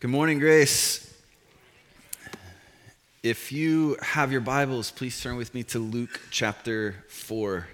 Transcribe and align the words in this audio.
Good 0.00 0.08
morning, 0.08 0.38
Grace. 0.38 1.14
If 3.22 3.52
you 3.52 3.98
have 4.00 4.32
your 4.32 4.40
Bibles, 4.40 4.90
please 4.90 5.20
turn 5.20 5.36
with 5.36 5.52
me 5.52 5.62
to 5.64 5.78
Luke 5.78 6.18
chapter 6.30 7.04
4. 7.10 7.68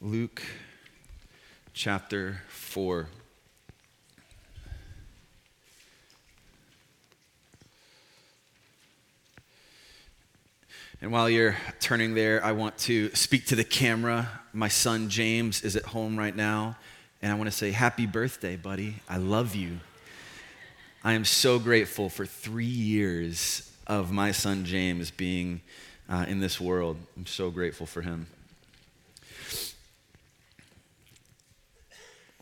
Luke 0.00 0.42
chapter 1.74 2.40
4. 2.48 3.06
And 11.02 11.12
while 11.12 11.28
you're 11.28 11.58
turning 11.80 12.14
there, 12.14 12.42
I 12.42 12.52
want 12.52 12.78
to 12.78 13.14
speak 13.14 13.44
to 13.48 13.56
the 13.56 13.64
camera. 13.64 14.40
My 14.54 14.68
son 14.68 15.10
James 15.10 15.60
is 15.60 15.76
at 15.76 15.84
home 15.84 16.18
right 16.18 16.34
now, 16.34 16.78
and 17.20 17.30
I 17.30 17.34
want 17.34 17.50
to 17.50 17.54
say, 17.54 17.72
Happy 17.72 18.06
birthday, 18.06 18.56
buddy. 18.56 19.02
I 19.06 19.18
love 19.18 19.54
you. 19.54 19.80
I 21.02 21.14
am 21.14 21.24
so 21.24 21.58
grateful 21.58 22.10
for 22.10 22.26
three 22.26 22.66
years 22.66 23.72
of 23.86 24.12
my 24.12 24.32
son 24.32 24.66
James 24.66 25.10
being 25.10 25.62
uh, 26.10 26.26
in 26.28 26.40
this 26.40 26.60
world. 26.60 26.98
I'm 27.16 27.24
so 27.24 27.50
grateful 27.50 27.86
for 27.86 28.02
him. 28.02 28.26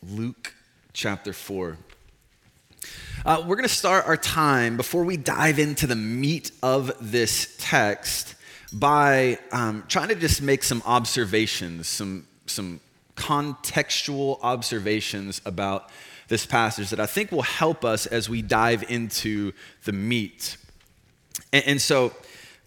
Luke 0.02 0.54
chapter 0.92 1.32
4. 1.32 1.76
Uh, 3.24 3.44
we're 3.46 3.54
going 3.54 3.62
to 3.62 3.68
start 3.68 4.06
our 4.08 4.16
time 4.16 4.76
before 4.76 5.04
we 5.04 5.16
dive 5.16 5.60
into 5.60 5.86
the 5.86 5.94
meat 5.94 6.50
of 6.60 6.90
this 7.00 7.54
text 7.60 8.34
by 8.72 9.38
um, 9.52 9.84
trying 9.86 10.08
to 10.08 10.16
just 10.16 10.42
make 10.42 10.64
some 10.64 10.82
observations, 10.84 11.86
some, 11.86 12.26
some 12.46 12.80
contextual 13.14 14.40
observations 14.42 15.40
about 15.44 15.90
this 16.28 16.46
passage 16.46 16.90
that 16.90 17.00
I 17.00 17.06
think 17.06 17.32
will 17.32 17.42
help 17.42 17.84
us 17.84 18.06
as 18.06 18.28
we 18.28 18.42
dive 18.42 18.84
into 18.88 19.52
the 19.84 19.92
meat. 19.92 20.56
And, 21.52 21.64
and 21.66 21.82
so, 21.82 22.12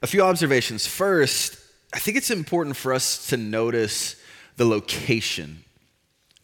a 0.02 0.08
few 0.08 0.22
observations. 0.22 0.88
First, 0.88 1.58
I 1.94 2.00
think 2.00 2.18
it's 2.18 2.32
important 2.32 2.76
for 2.76 2.94
us 2.94 3.28
to 3.28 3.38
notice 3.38 4.16
the 4.58 4.66
location 4.66 5.64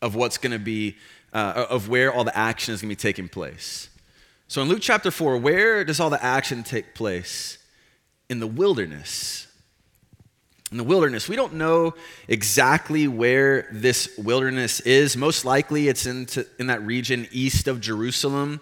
of 0.02 0.16
what's 0.16 0.38
going 0.38 0.52
to 0.52 0.60
be, 0.60 0.96
uh, 1.34 1.66
of 1.70 1.90
where 1.90 2.14
all 2.14 2.24
the 2.24 2.38
action 2.38 2.74
is 2.74 2.82
going 2.82 2.90
to 2.90 2.96
be 2.96 3.02
taking 3.02 3.28
place. 3.28 3.90
So 4.48 4.62
in 4.62 4.70
Luke 4.70 4.80
chapter 4.82 5.12
4, 5.12 5.38
where 5.38 5.84
does 5.84 6.00
all 6.00 6.10
the 6.10 6.24
action 6.24 6.64
take 6.64 6.94
place? 6.94 7.58
In 8.30 8.40
the 8.40 8.48
wilderness 8.48 9.47
in 10.72 10.78
the 10.78 10.84
wilderness. 10.84 11.30
We 11.30 11.36
don't 11.36 11.54
know 11.54 11.94
exactly 12.28 13.08
where 13.08 13.68
this 13.72 14.18
wilderness 14.18 14.80
is. 14.82 15.16
Most 15.16 15.46
likely 15.46 15.88
it's 15.88 16.06
in, 16.06 16.26
to, 16.28 16.46
in 16.60 16.68
that 16.68 16.82
region 16.82 17.28
east 17.32 17.68
of 17.68 17.80
Jerusalem, 17.80 18.60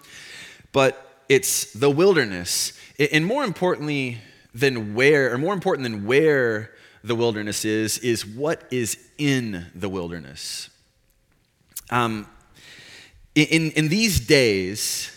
but 0.71 1.23
it's 1.29 1.73
the 1.73 1.89
wilderness. 1.89 2.73
And 2.99 3.25
more 3.25 3.43
importantly 3.43 4.19
than 4.53 4.93
where, 4.93 5.33
or 5.33 5.37
more 5.37 5.53
important 5.53 5.83
than 5.83 6.05
where 6.05 6.71
the 7.03 7.15
wilderness 7.15 7.65
is, 7.65 7.97
is 7.99 8.25
what 8.25 8.63
is 8.71 8.97
in 9.17 9.65
the 9.73 9.89
wilderness. 9.89 10.69
Um, 11.89 12.27
in, 13.35 13.71
in 13.71 13.89
these 13.89 14.19
days, 14.19 15.11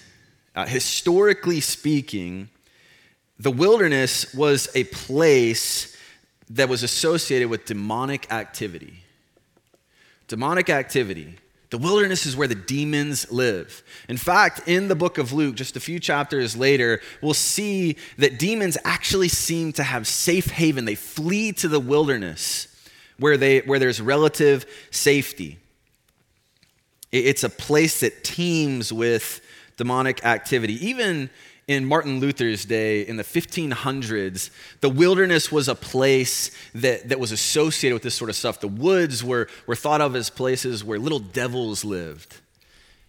uh, 0.57 0.67
historically 0.67 1.61
speaking, 1.61 2.49
the 3.39 3.51
wilderness 3.51 4.35
was 4.35 4.69
a 4.75 4.85
place 4.85 5.97
that 6.51 6.69
was 6.69 6.83
associated 6.83 7.49
with 7.49 7.65
demonic 7.65 8.31
activity. 8.33 9.05
Demonic 10.29 10.71
activity. 10.71 11.39
The 11.71 11.79
wilderness 11.79 12.25
is 12.25 12.35
where 12.35 12.49
the 12.49 12.55
demons 12.55 13.31
live. 13.31 13.83
In 14.09 14.17
fact, 14.17 14.67
in 14.67 14.89
the 14.89 14.95
book 14.95 15.19
of 15.19 15.33
Luke, 15.33 15.55
just 15.55 15.77
a 15.77 15.81
few 15.81 16.01
chapters 16.01 16.57
later, 16.57 17.01
we'll 17.21 17.35
see 17.35 17.97
that 18.17 18.39
demons 18.39 18.79
actually 18.85 19.29
seem 19.29 19.73
to 19.75 19.83
have 19.83 20.07
safe 20.07 20.47
haven. 20.47 20.87
They 20.87 20.95
flee 20.95 21.53
to 21.53 21.69
the 21.69 21.81
wilderness 21.81 22.69
where, 23.19 23.37
they, 23.37 23.61
where 23.61 23.79
there's 23.79 24.01
relative 24.01 24.65
safety. 24.91 25.59
It's 27.13 27.45
a 27.45 27.51
place 27.51 28.01
that 28.01 28.25
teems 28.25 28.93
with 28.93 29.41
demonic 29.77 30.25
activity. 30.25 30.87
Even 30.87 31.29
in 31.69 31.85
Martin 31.85 32.19
Luther's 32.19 32.65
day, 32.65 33.03
in 33.03 33.19
the 33.19 33.23
1500s, 33.23 34.51
the 34.81 34.89
wilderness 34.89 35.53
was 35.53 35.69
a 35.69 35.75
place 35.75 36.51
that, 36.75 37.11
that 37.11 37.21
was 37.21 37.31
associated 37.31 37.95
with 37.95 38.03
this 38.03 38.15
sort 38.15 38.31
of 38.31 38.37
stuff. 38.37 38.59
The 38.59 38.69
woods 38.69 39.23
were, 39.23 39.49
were 39.67 39.77
thought 39.77 40.01
of 40.01 40.17
as 40.17 40.31
places 40.31 40.83
where 40.83 40.99
little 40.99 41.19
devils 41.19 41.85
lived. 41.85 42.41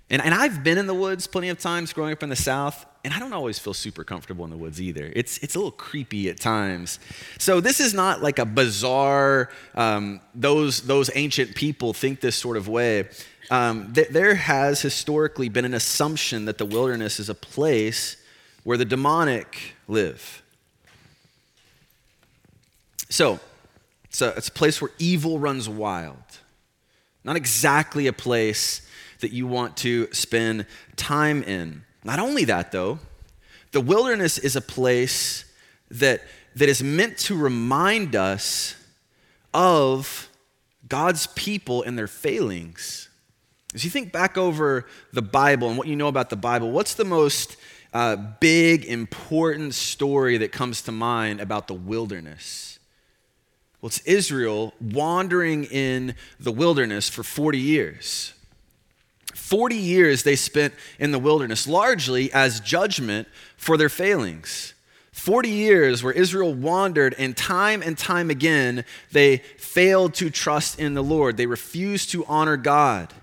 And, 0.10 0.22
and 0.22 0.34
I've 0.34 0.62
been 0.62 0.78
in 0.78 0.88
the 0.88 0.94
woods 0.94 1.26
plenty 1.26 1.48
of 1.48 1.58
times 1.58 1.94
growing 1.94 2.12
up 2.12 2.22
in 2.22 2.28
the 2.28 2.36
South, 2.36 2.86
and 3.06 3.14
I 3.14 3.20
don't 3.20 3.32
always 3.32 3.58
feel 3.58 3.74
super 3.74 4.04
comfortable 4.04 4.44
in 4.44 4.52
the 4.52 4.58
woods 4.58 4.82
either. 4.82 5.10
It's, 5.16 5.38
it's 5.38 5.56
a 5.56 5.58
little 5.58 5.72
creepy 5.72 6.30
at 6.30 6.38
times. 6.38 7.00
So 7.38 7.62
this 7.62 7.80
is 7.80 7.94
not 7.94 8.22
like 8.22 8.40
a 8.40 8.46
bizarre, 8.46 9.50
um, 9.74 10.20
those, 10.36 10.82
those 10.82 11.10
ancient 11.16 11.56
people 11.56 11.94
think 11.94 12.20
this 12.20 12.36
sort 12.36 12.58
of 12.58 12.68
way. 12.68 13.08
Um, 13.50 13.94
th- 13.94 14.10
there 14.10 14.36
has 14.36 14.82
historically 14.82 15.48
been 15.48 15.64
an 15.64 15.74
assumption 15.74 16.44
that 16.44 16.58
the 16.58 16.66
wilderness 16.66 17.22
is 17.22 17.30
a 17.30 17.36
place 17.36 18.18
where 18.64 18.78
the 18.78 18.86
demonic 18.86 19.76
live. 19.88 20.44
So, 23.10 23.40
it's 24.06 24.22
a, 24.22 24.30
it's 24.30 24.48
a 24.48 24.52
place 24.52 24.82
where 24.82 24.92
evil 25.00 25.40
runs 25.40 25.70
wild. 25.70 26.18
Not 27.24 27.36
exactly 27.36 28.08
a 28.08 28.14
place 28.14 28.88
that 29.20 29.32
you 29.32 29.46
want 29.46 29.78
to 29.78 30.12
spend 30.14 30.66
time 30.96 31.44
in. 31.44 31.84
Not 32.04 32.20
only 32.20 32.46
that, 32.46 32.72
though, 32.72 33.00
the 33.72 33.82
wilderness 33.82 34.38
is 34.38 34.56
a 34.56 34.62
place 34.62 35.46
that, 35.92 36.22
that 36.56 36.70
is 36.70 36.82
meant 36.82 37.18
to 37.20 37.38
remind 37.38 38.16
us 38.16 38.76
of 39.54 40.30
God's 40.88 41.28
people 41.28 41.84
and 41.84 41.98
their 41.98 42.08
failings. 42.08 43.10
As 43.76 43.84
you 43.84 43.92
think 43.92 44.12
back 44.12 44.38
over 44.38 44.88
the 45.14 45.22
Bible 45.22 45.70
and 45.70 45.78
what 45.78 45.88
you 45.88 45.96
know 45.96 46.08
about 46.08 46.30
the 46.30 46.36
Bible, 46.36 46.72
what's 46.72 46.96
the 46.96 47.06
most 47.06 47.58
uh, 47.94 48.16
big, 48.16 48.86
important 48.86 49.74
story 49.74 50.38
that 50.38 50.52
comes 50.52 50.82
to 50.84 50.92
mind 50.92 51.40
about 51.40 51.68
the 51.68 51.74
wilderness? 51.74 52.80
Well, 53.82 53.88
it's 53.88 54.02
Israel 54.02 54.74
wandering 54.82 55.64
in 55.66 56.16
the 56.40 56.52
wilderness 56.52 57.10
for 57.10 57.24
40 57.24 57.58
years. 57.58 58.34
40 59.34 59.76
years 59.76 60.24
they 60.24 60.36
spent 60.36 60.74
in 61.00 61.12
the 61.12 61.20
wilderness, 61.20 61.68
largely 61.68 62.32
as 62.34 62.60
judgment 62.60 63.28
for 63.58 63.78
their 63.78 63.90
failings. 63.90 64.74
40 65.12 65.50
years 65.50 66.04
where 66.04 66.14
Israel 66.14 66.54
wandered, 66.54 67.16
and 67.18 67.36
time 67.36 67.82
and 67.82 67.98
time 67.98 68.30
again, 68.30 68.86
they 69.12 69.38
failed 69.58 70.14
to 70.16 70.30
trust 70.30 70.80
in 70.80 70.94
the 70.94 71.04
Lord. 71.04 71.36
They 71.36 71.46
refused 71.46 72.12
to 72.12 72.26
honor 72.26 72.58
God. 72.58 73.14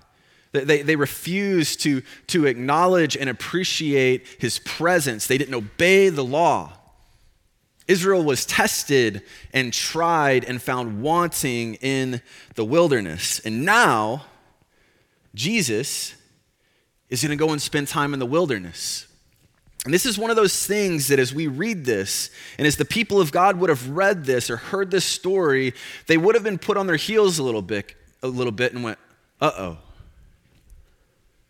They, 0.65 0.81
they 0.81 0.95
refused 0.95 1.81
to, 1.81 2.01
to 2.27 2.45
acknowledge 2.45 3.15
and 3.17 3.29
appreciate 3.29 4.25
his 4.39 4.59
presence. 4.59 5.27
They 5.27 5.37
didn't 5.37 5.55
obey 5.55 6.09
the 6.09 6.23
law. 6.23 6.73
Israel 7.87 8.23
was 8.23 8.45
tested 8.45 9.23
and 9.53 9.71
tried 9.71 10.43
and 10.43 10.61
found 10.61 11.01
wanting 11.01 11.75
in 11.75 12.21
the 12.55 12.65
wilderness. 12.65 13.39
And 13.39 13.63
now, 13.63 14.25
Jesus 15.33 16.15
is 17.09 17.23
going 17.23 17.37
to 17.37 17.41
go 17.41 17.51
and 17.51 17.61
spend 17.61 17.87
time 17.87 18.13
in 18.13 18.19
the 18.19 18.25
wilderness. 18.25 19.07
And 19.85 19.93
this 19.93 20.05
is 20.05 20.17
one 20.17 20.29
of 20.29 20.35
those 20.35 20.65
things 20.65 21.07
that 21.07 21.17
as 21.17 21.33
we 21.33 21.47
read 21.47 21.85
this, 21.85 22.29
and 22.57 22.67
as 22.67 22.75
the 22.75 22.83
people 22.83 23.21
of 23.21 23.31
God 23.31 23.57
would 23.57 23.69
have 23.69 23.87
read 23.89 24.25
this 24.25 24.49
or 24.49 24.57
heard 24.57 24.91
this 24.91 25.05
story, 25.05 25.73
they 26.07 26.17
would 26.17 26.35
have 26.35 26.43
been 26.43 26.57
put 26.57 26.75
on 26.75 26.87
their 26.87 26.97
heels 26.97 27.39
a 27.39 27.43
little 27.43 27.61
bit, 27.61 27.95
a 28.21 28.27
little 28.27 28.51
bit 28.51 28.73
and 28.73 28.83
went, 28.83 28.99
uh 29.39 29.51
oh. 29.57 29.77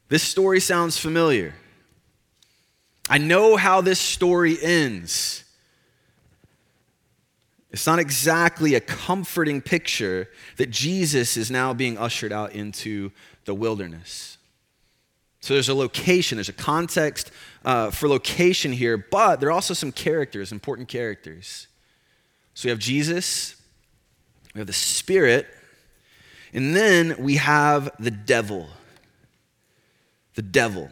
This 0.10 0.24
story 0.24 0.60
sounds 0.60 0.98
familiar. 0.98 1.54
I 3.10 3.18
know 3.18 3.58
how 3.58 3.82
this 3.82 4.00
story 4.00 4.58
ends. 4.62 5.44
It's 7.72 7.86
not 7.86 8.00
exactly 8.00 8.76
a 8.76 8.80
comforting 8.80 9.62
picture 9.62 10.30
that 10.56 10.70
Jesus 10.70 11.36
is 11.36 11.52
now 11.52 11.74
being 11.74 11.98
ushered 11.98 12.32
out 12.32 12.54
into 12.54 13.12
the 13.46 13.54
wilderness. 13.54 14.38
So 15.42 15.54
there's 15.54 15.70
a 15.70 15.74
location, 15.74 16.38
there's 16.38 16.50
a 16.50 16.54
context 16.54 17.32
uh, 17.64 17.92
for 17.92 18.10
location 18.10 18.72
here, 18.72 18.98
but 18.98 19.40
there 19.40 19.50
are 19.50 19.54
also 19.54 19.74
some 19.74 19.92
characters, 19.92 20.52
important 20.52 20.88
characters. 20.88 21.68
So 22.54 22.68
we 22.68 22.70
have 22.72 22.80
Jesus, 22.80 23.56
we 24.54 24.60
have 24.60 24.68
the 24.68 24.74
Spirit, 24.74 25.48
and 26.54 26.76
then 26.76 27.16
we 27.20 27.36
have 27.36 27.92
the 28.00 28.12
devil 28.12 28.68
the 30.38 30.44
devil, 30.44 30.92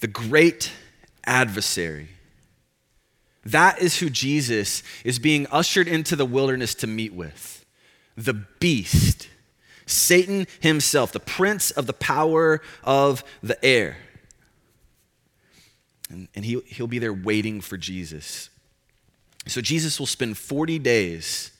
the 0.00 0.06
great 0.06 0.72
adversary. 1.26 2.08
That 3.44 3.78
is 3.78 3.98
who 3.98 4.08
Jesus 4.08 4.82
is 5.04 5.18
being 5.18 5.46
ushered 5.52 5.86
into 5.86 6.16
the 6.16 6.24
wilderness 6.24 6.74
to 6.76 6.86
meet 6.86 7.12
with. 7.12 7.66
The 8.16 8.32
beast, 8.32 9.28
Satan 9.84 10.46
himself, 10.60 11.12
the 11.12 11.20
prince 11.20 11.70
of 11.70 11.86
the 11.86 11.92
power 11.92 12.62
of 12.84 13.22
the 13.42 13.62
air. 13.62 13.98
And, 16.08 16.28
and 16.34 16.46
he, 16.46 16.58
he'll 16.64 16.86
be 16.86 17.00
there 17.00 17.12
waiting 17.12 17.60
for 17.60 17.76
Jesus. 17.76 18.48
So 19.46 19.60
Jesus 19.60 19.98
will 19.98 20.06
spend 20.06 20.38
40 20.38 20.78
days. 20.78 21.50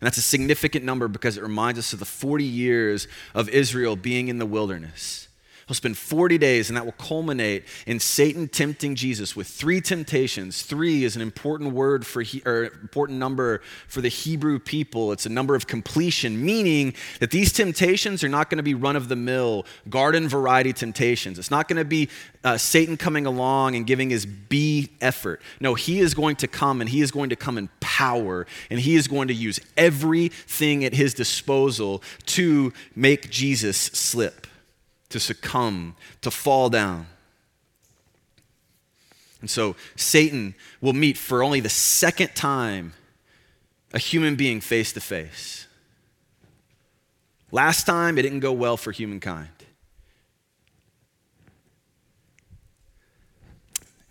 And 0.00 0.06
that's 0.06 0.18
a 0.18 0.22
significant 0.22 0.84
number 0.84 1.06
because 1.06 1.36
it 1.36 1.44
reminds 1.44 1.78
us 1.78 1.92
of 1.92 2.00
the 2.00 2.04
40 2.04 2.42
years 2.42 3.06
of 3.36 3.48
Israel 3.48 3.94
being 3.94 4.26
in 4.26 4.38
the 4.38 4.46
wilderness. 4.46 5.27
He'll 5.68 5.74
spend 5.74 5.98
40 5.98 6.38
days, 6.38 6.70
and 6.70 6.78
that 6.78 6.86
will 6.86 6.92
culminate 6.92 7.64
in 7.86 8.00
Satan 8.00 8.48
tempting 8.48 8.94
Jesus 8.94 9.36
with 9.36 9.46
three 9.46 9.82
temptations. 9.82 10.62
Three 10.62 11.04
is 11.04 11.14
an 11.14 11.20
important 11.20 11.74
word 11.74 12.06
for, 12.06 12.22
he, 12.22 12.40
or 12.46 12.64
important 12.64 13.18
number 13.18 13.60
for 13.86 14.00
the 14.00 14.08
Hebrew 14.08 14.58
people. 14.60 15.12
It's 15.12 15.26
a 15.26 15.28
number 15.28 15.54
of 15.54 15.66
completion, 15.66 16.42
meaning 16.42 16.94
that 17.20 17.30
these 17.30 17.52
temptations 17.52 18.24
are 18.24 18.30
not 18.30 18.48
going 18.48 18.56
to 18.56 18.62
be 18.62 18.72
run 18.72 18.96
of 18.96 19.10
the 19.10 19.16
mill, 19.16 19.66
garden 19.90 20.26
variety 20.26 20.72
temptations. 20.72 21.38
It's 21.38 21.50
not 21.50 21.68
going 21.68 21.76
to 21.76 21.84
be 21.84 22.08
uh, 22.44 22.56
Satan 22.56 22.96
coming 22.96 23.26
along 23.26 23.76
and 23.76 23.86
giving 23.86 24.08
his 24.08 24.24
B 24.24 24.88
effort. 25.02 25.42
No, 25.60 25.74
he 25.74 26.00
is 26.00 26.14
going 26.14 26.36
to 26.36 26.48
come, 26.48 26.80
and 26.80 26.88
he 26.88 27.02
is 27.02 27.10
going 27.10 27.28
to 27.28 27.36
come 27.36 27.58
in 27.58 27.68
power, 27.80 28.46
and 28.70 28.80
he 28.80 28.96
is 28.96 29.06
going 29.06 29.28
to 29.28 29.34
use 29.34 29.60
everything 29.76 30.86
at 30.86 30.94
his 30.94 31.12
disposal 31.12 32.02
to 32.24 32.72
make 32.96 33.28
Jesus 33.28 33.76
slip 33.76 34.47
to 35.10 35.20
succumb, 35.20 35.96
to 36.20 36.30
fall 36.30 36.68
down. 36.68 37.06
And 39.40 39.48
so 39.48 39.76
Satan 39.96 40.54
will 40.80 40.92
meet 40.92 41.16
for 41.16 41.42
only 41.42 41.60
the 41.60 41.68
second 41.68 42.34
time 42.34 42.94
a 43.92 43.98
human 43.98 44.36
being 44.36 44.60
face 44.60 44.92
to 44.92 45.00
face. 45.00 45.66
Last 47.50 47.84
time, 47.84 48.18
it 48.18 48.22
didn't 48.22 48.40
go 48.40 48.52
well 48.52 48.76
for 48.76 48.92
humankind. 48.92 49.48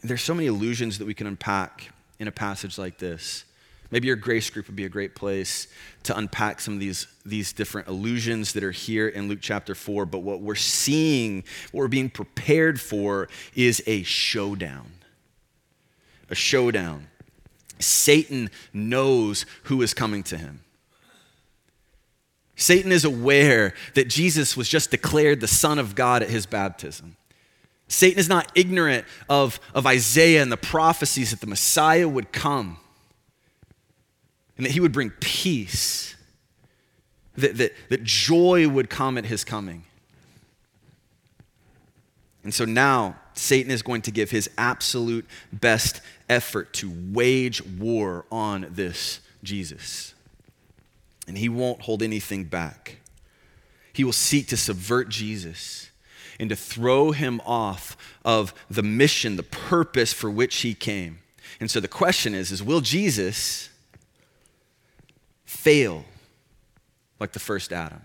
There's 0.02 0.24
so 0.24 0.34
many 0.34 0.48
illusions 0.48 0.98
that 0.98 1.06
we 1.06 1.14
can 1.14 1.28
unpack 1.28 1.92
in 2.20 2.28
a 2.28 2.32
passage 2.32 2.78
like 2.78 2.98
this. 2.98 3.44
Maybe 3.90 4.08
your 4.08 4.18
grace 4.18 4.50
group 4.50 4.68
would 4.68 4.76
be 4.76 4.86
a 4.86 4.90
great 4.90 5.16
place 5.16 5.68
to 6.04 6.18
unpack 6.18 6.60
some 6.60 6.74
of 6.74 6.80
these, 6.80 7.08
these 7.26 7.54
different 7.54 7.88
illusions 7.88 8.54
that 8.54 8.64
are 8.64 8.72
here 8.72 9.08
in 9.08 9.30
Luke 9.30 9.40
chapter 9.42 9.76
4. 9.76 10.06
But 10.06 10.20
what 10.20 10.42
we're 10.42 10.56
seeing, 10.56 11.44
what 11.72 11.82
we're 11.82 11.88
being 11.88 12.10
prepared 12.10 12.82
for, 12.82 13.30
is 13.56 13.82
a 13.88 14.04
showdown. 14.04 14.92
A 16.30 16.36
showdown. 16.36 17.08
Satan 17.80 18.50
knows 18.74 19.46
who 19.64 19.82
is 19.82 19.94
coming 19.94 20.24
to 20.24 20.38
him. 20.38 20.62
Satan 22.58 22.92
is 22.92 23.06
aware 23.06 23.74
that 23.94 24.10
Jesus 24.10 24.58
was 24.58 24.68
just 24.68 24.92
declared 24.92 25.40
the 25.40 25.48
Son 25.48 25.80
of 25.80 25.96
God 25.96 26.24
at 26.24 26.30
his 26.30 26.46
baptism. 26.46 27.16
Satan 27.88 28.20
is 28.20 28.28
not 28.28 28.52
ignorant 28.56 29.06
of, 29.30 29.62
of 29.74 29.86
Isaiah 29.86 30.42
and 30.42 30.52
the 30.52 30.58
prophecies 30.58 31.32
that 31.32 31.40
the 31.40 31.48
Messiah 31.48 32.10
would 32.10 32.34
come 32.34 32.80
and 34.58 34.66
that 34.66 34.72
he 34.72 34.80
would 34.80 34.92
bring 34.92 35.12
peace, 35.20 36.16
that, 37.36 37.58
that, 37.58 37.74
that 37.90 38.04
joy 38.04 38.68
would 38.68 38.90
come 38.90 39.18
at 39.18 39.26
his 39.26 39.44
coming. 39.44 39.86
And 42.44 42.54
so 42.54 42.66
now 42.66 43.18
Satan 43.34 43.72
is 43.72 43.82
going 43.82 44.02
to 44.04 44.12
give 44.12 44.32
his 44.32 44.50
absolute 44.58 45.26
best 45.52 46.02
effort 46.30 46.74
to 46.74 46.92
wage 47.12 47.64
war 47.64 48.26
on 48.32 48.68
this 48.72 49.20
Jesus. 49.44 50.14
And 51.28 51.38
he 51.38 51.50
won't 51.50 51.82
hold 51.82 52.02
anything 52.02 52.46
back. 52.46 52.98
He 53.92 54.04
will 54.04 54.14
seek 54.14 54.48
to 54.48 54.58
subvert 54.58 55.10
Jesus 55.10 55.90
and 56.40 56.50
to 56.50 56.56
throw 56.56 57.12
him 57.12 57.42
off 57.46 57.98
of 58.24 58.54
the 58.70 58.84
mission, 58.84 59.36
the 59.36 59.44
purpose 59.44 60.14
for 60.14 60.30
which 60.30 60.58
he 60.58 60.74
came. 60.74 61.20
And 61.60 61.70
so 61.70 61.80
the 61.80 61.88
question 61.88 62.34
is, 62.34 62.52
is 62.52 62.64
will 62.64 62.82
Jesus 62.82 63.70
fail 65.58 66.06
like 67.20 67.34
the 67.34 67.40
first 67.40 67.74
Adam? 67.74 68.02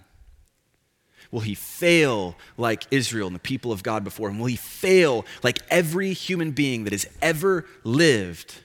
Will 1.30 1.40
he 1.40 1.54
fail 1.54 2.36
like 2.56 2.84
Israel 2.90 3.26
and 3.26 3.34
the 3.34 3.40
people 3.40 3.72
of 3.72 3.82
God 3.82 4.04
before 4.04 4.28
him? 4.28 4.38
Will 4.38 4.46
he 4.46 4.56
fail 4.56 5.24
like 5.42 5.60
every 5.70 6.12
human 6.12 6.50
being 6.50 6.84
that 6.84 6.92
has 6.92 7.06
ever 7.20 7.66
lived? 7.84 8.60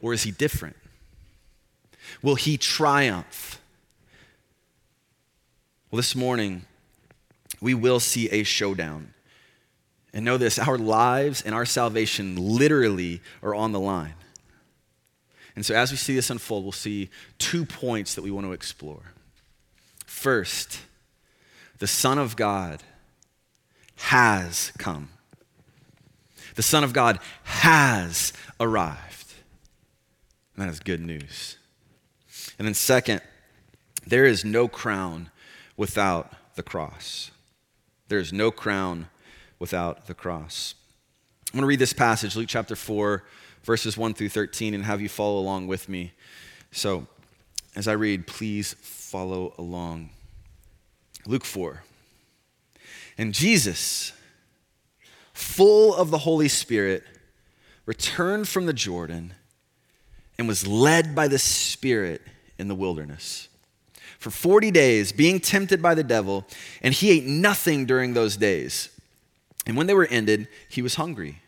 Or 0.00 0.12
is 0.12 0.22
he 0.22 0.30
different? 0.30 0.76
Will 2.22 2.34
he 2.34 2.56
triumph? 2.56 3.60
Well, 5.90 5.96
this 5.96 6.14
morning, 6.14 6.66
we 7.60 7.74
will 7.74 8.00
see 8.00 8.28
a 8.30 8.42
showdown. 8.42 9.14
And 10.12 10.24
know 10.24 10.36
this 10.36 10.58
our 10.58 10.78
lives 10.78 11.42
and 11.42 11.54
our 11.54 11.66
salvation 11.66 12.36
literally 12.36 13.20
are 13.42 13.54
on 13.54 13.72
the 13.72 13.80
line. 13.80 14.14
And 15.58 15.66
so, 15.66 15.74
as 15.74 15.90
we 15.90 15.96
see 15.96 16.14
this 16.14 16.30
unfold, 16.30 16.62
we'll 16.62 16.70
see 16.70 17.10
two 17.40 17.64
points 17.64 18.14
that 18.14 18.22
we 18.22 18.30
want 18.30 18.46
to 18.46 18.52
explore. 18.52 19.02
First, 20.06 20.82
the 21.80 21.88
Son 21.88 22.16
of 22.16 22.36
God 22.36 22.84
has 23.96 24.70
come. 24.78 25.08
The 26.54 26.62
Son 26.62 26.84
of 26.84 26.92
God 26.92 27.18
has 27.42 28.32
arrived. 28.60 29.32
And 30.54 30.64
that 30.64 30.70
is 30.70 30.78
good 30.78 31.00
news. 31.00 31.56
And 32.56 32.64
then, 32.64 32.74
second, 32.74 33.20
there 34.06 34.26
is 34.26 34.44
no 34.44 34.68
crown 34.68 35.28
without 35.76 36.34
the 36.54 36.62
cross. 36.62 37.32
There 38.06 38.20
is 38.20 38.32
no 38.32 38.52
crown 38.52 39.08
without 39.58 40.06
the 40.06 40.14
cross. 40.14 40.76
I'm 41.52 41.56
going 41.56 41.62
to 41.62 41.66
read 41.66 41.80
this 41.80 41.92
passage, 41.92 42.36
Luke 42.36 42.46
chapter 42.48 42.76
4, 42.76 43.24
verses 43.68 43.98
1 43.98 44.14
through 44.14 44.30
13 44.30 44.72
and 44.72 44.86
have 44.86 45.02
you 45.02 45.10
follow 45.10 45.38
along 45.38 45.66
with 45.66 45.90
me. 45.90 46.10
So, 46.72 47.06
as 47.76 47.86
I 47.86 47.92
read, 47.92 48.26
please 48.26 48.74
follow 48.80 49.52
along. 49.58 50.08
Luke 51.26 51.44
4. 51.44 51.82
And 53.18 53.34
Jesus, 53.34 54.14
full 55.34 55.94
of 55.94 56.10
the 56.10 56.16
Holy 56.16 56.48
Spirit, 56.48 57.04
returned 57.84 58.48
from 58.48 58.64
the 58.64 58.72
Jordan 58.72 59.34
and 60.38 60.48
was 60.48 60.66
led 60.66 61.14
by 61.14 61.28
the 61.28 61.38
Spirit 61.38 62.22
in 62.56 62.68
the 62.68 62.74
wilderness 62.74 63.48
for 64.18 64.30
40 64.30 64.70
days, 64.70 65.12
being 65.12 65.40
tempted 65.40 65.82
by 65.82 65.94
the 65.94 66.02
devil, 66.02 66.46
and 66.80 66.94
he 66.94 67.10
ate 67.10 67.26
nothing 67.26 67.84
during 67.84 68.14
those 68.14 68.38
days. 68.38 68.88
And 69.66 69.76
when 69.76 69.86
they 69.86 69.94
were 69.94 70.06
ended, 70.06 70.48
he 70.70 70.80
was 70.80 70.94
hungry. 70.94 71.42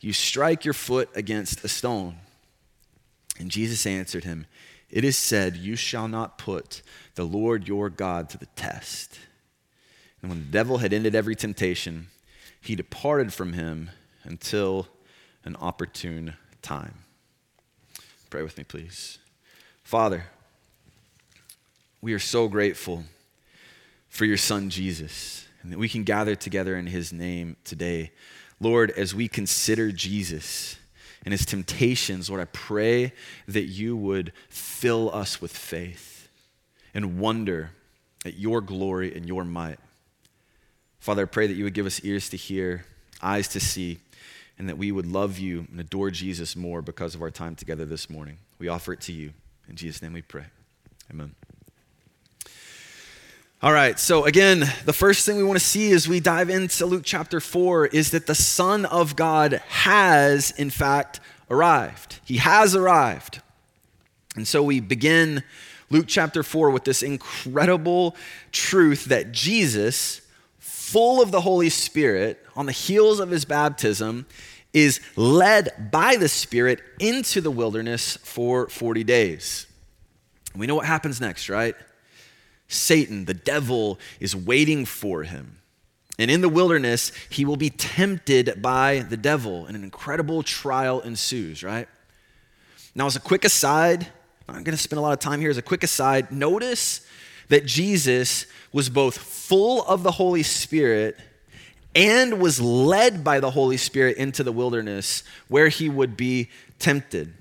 you 0.00 0.12
strike 0.12 0.64
your 0.64 0.74
foot 0.74 1.08
against 1.14 1.64
a 1.64 1.68
stone. 1.68 2.16
And 3.38 3.50
Jesus 3.50 3.86
answered 3.86 4.24
him, 4.24 4.46
It 4.90 5.04
is 5.04 5.16
said, 5.16 5.56
You 5.56 5.76
shall 5.76 6.08
not 6.08 6.38
put 6.38 6.82
the 7.14 7.24
Lord 7.24 7.66
your 7.66 7.90
God 7.90 8.28
to 8.30 8.38
the 8.38 8.46
test. 8.46 9.18
And 10.20 10.30
when 10.30 10.40
the 10.40 10.50
devil 10.50 10.78
had 10.78 10.92
ended 10.92 11.14
every 11.14 11.36
temptation, 11.36 12.08
he 12.60 12.74
departed 12.74 13.32
from 13.32 13.52
him 13.52 13.90
until 14.24 14.88
an 15.44 15.56
opportune 15.56 16.34
time. 16.62 16.94
Pray 18.30 18.42
with 18.42 18.58
me, 18.58 18.64
please. 18.64 19.18
Father, 19.84 20.24
we 22.00 22.12
are 22.12 22.18
so 22.18 22.46
grateful 22.46 23.04
for 24.08 24.24
your 24.24 24.36
son 24.36 24.70
Jesus 24.70 25.46
and 25.62 25.72
that 25.72 25.78
we 25.78 25.88
can 25.88 26.04
gather 26.04 26.34
together 26.34 26.76
in 26.76 26.86
his 26.86 27.12
name 27.12 27.56
today. 27.64 28.12
Lord, 28.60 28.90
as 28.92 29.14
we 29.14 29.28
consider 29.28 29.92
Jesus, 29.92 30.76
and 31.24 31.32
his 31.32 31.44
temptations, 31.44 32.30
Lord, 32.30 32.40
I 32.40 32.46
pray 32.46 33.12
that 33.46 33.64
you 33.64 33.96
would 33.96 34.32
fill 34.48 35.14
us 35.14 35.40
with 35.40 35.56
faith 35.56 36.28
and 36.94 37.18
wonder 37.18 37.70
at 38.24 38.38
your 38.38 38.60
glory 38.60 39.14
and 39.14 39.26
your 39.26 39.44
might. 39.44 39.78
Father, 41.00 41.22
I 41.22 41.26
pray 41.26 41.46
that 41.46 41.54
you 41.54 41.64
would 41.64 41.74
give 41.74 41.86
us 41.86 42.04
ears 42.04 42.28
to 42.30 42.36
hear, 42.36 42.84
eyes 43.22 43.48
to 43.48 43.60
see, 43.60 43.98
and 44.58 44.68
that 44.68 44.78
we 44.78 44.90
would 44.90 45.06
love 45.06 45.38
you 45.38 45.66
and 45.70 45.78
adore 45.78 46.10
Jesus 46.10 46.56
more 46.56 46.82
because 46.82 47.14
of 47.14 47.22
our 47.22 47.30
time 47.30 47.54
together 47.54 47.84
this 47.84 48.10
morning. 48.10 48.38
We 48.58 48.68
offer 48.68 48.92
it 48.92 49.00
to 49.02 49.12
you. 49.12 49.32
In 49.68 49.76
Jesus' 49.76 50.02
name 50.02 50.14
we 50.14 50.22
pray. 50.22 50.46
Amen. 51.10 51.34
All 53.60 53.72
right, 53.72 53.98
so 53.98 54.24
again, 54.24 54.60
the 54.84 54.92
first 54.92 55.26
thing 55.26 55.36
we 55.36 55.42
want 55.42 55.58
to 55.58 55.64
see 55.64 55.90
as 55.90 56.06
we 56.06 56.20
dive 56.20 56.48
into 56.48 56.86
Luke 56.86 57.02
chapter 57.04 57.40
4 57.40 57.86
is 57.86 58.12
that 58.12 58.28
the 58.28 58.34
Son 58.36 58.84
of 58.84 59.16
God 59.16 59.54
has, 59.66 60.52
in 60.52 60.70
fact, 60.70 61.18
arrived. 61.50 62.20
He 62.24 62.36
has 62.36 62.76
arrived. 62.76 63.42
And 64.36 64.46
so 64.46 64.62
we 64.62 64.78
begin 64.78 65.42
Luke 65.90 66.04
chapter 66.06 66.44
4 66.44 66.70
with 66.70 66.84
this 66.84 67.02
incredible 67.02 68.14
truth 68.52 69.06
that 69.06 69.32
Jesus, 69.32 70.20
full 70.60 71.20
of 71.20 71.32
the 71.32 71.40
Holy 71.40 71.68
Spirit, 71.68 72.38
on 72.54 72.66
the 72.66 72.72
heels 72.72 73.18
of 73.18 73.30
his 73.30 73.44
baptism, 73.44 74.26
is 74.72 75.00
led 75.16 75.90
by 75.90 76.14
the 76.14 76.28
Spirit 76.28 76.80
into 77.00 77.40
the 77.40 77.50
wilderness 77.50 78.18
for 78.18 78.68
40 78.68 79.02
days. 79.02 79.66
We 80.54 80.68
know 80.68 80.76
what 80.76 80.86
happens 80.86 81.20
next, 81.20 81.48
right? 81.48 81.74
Satan, 82.68 83.24
the 83.24 83.34
devil, 83.34 83.98
is 84.20 84.36
waiting 84.36 84.84
for 84.84 85.24
him. 85.24 85.58
And 86.18 86.30
in 86.30 86.40
the 86.40 86.48
wilderness, 86.48 87.12
he 87.30 87.44
will 87.44 87.56
be 87.56 87.70
tempted 87.70 88.60
by 88.60 89.00
the 89.00 89.16
devil, 89.16 89.66
and 89.66 89.76
an 89.76 89.84
incredible 89.84 90.42
trial 90.42 91.00
ensues, 91.00 91.62
right? 91.62 91.88
Now, 92.94 93.06
as 93.06 93.16
a 93.16 93.20
quick 93.20 93.44
aside, 93.44 94.08
I'm 94.48 94.64
going 94.64 94.76
to 94.76 94.82
spend 94.82 94.98
a 94.98 95.02
lot 95.02 95.12
of 95.12 95.20
time 95.20 95.40
here. 95.40 95.50
As 95.50 95.58
a 95.58 95.62
quick 95.62 95.82
aside, 95.82 96.32
notice 96.32 97.06
that 97.48 97.66
Jesus 97.66 98.46
was 98.72 98.90
both 98.90 99.16
full 99.16 99.84
of 99.84 100.02
the 100.02 100.12
Holy 100.12 100.42
Spirit 100.42 101.16
and 101.94 102.40
was 102.40 102.60
led 102.60 103.24
by 103.24 103.40
the 103.40 103.50
Holy 103.50 103.76
Spirit 103.76 104.16
into 104.16 104.42
the 104.42 104.52
wilderness 104.52 105.22
where 105.48 105.68
he 105.68 105.88
would 105.88 106.16
be 106.16 106.48
tempted. 106.78 107.32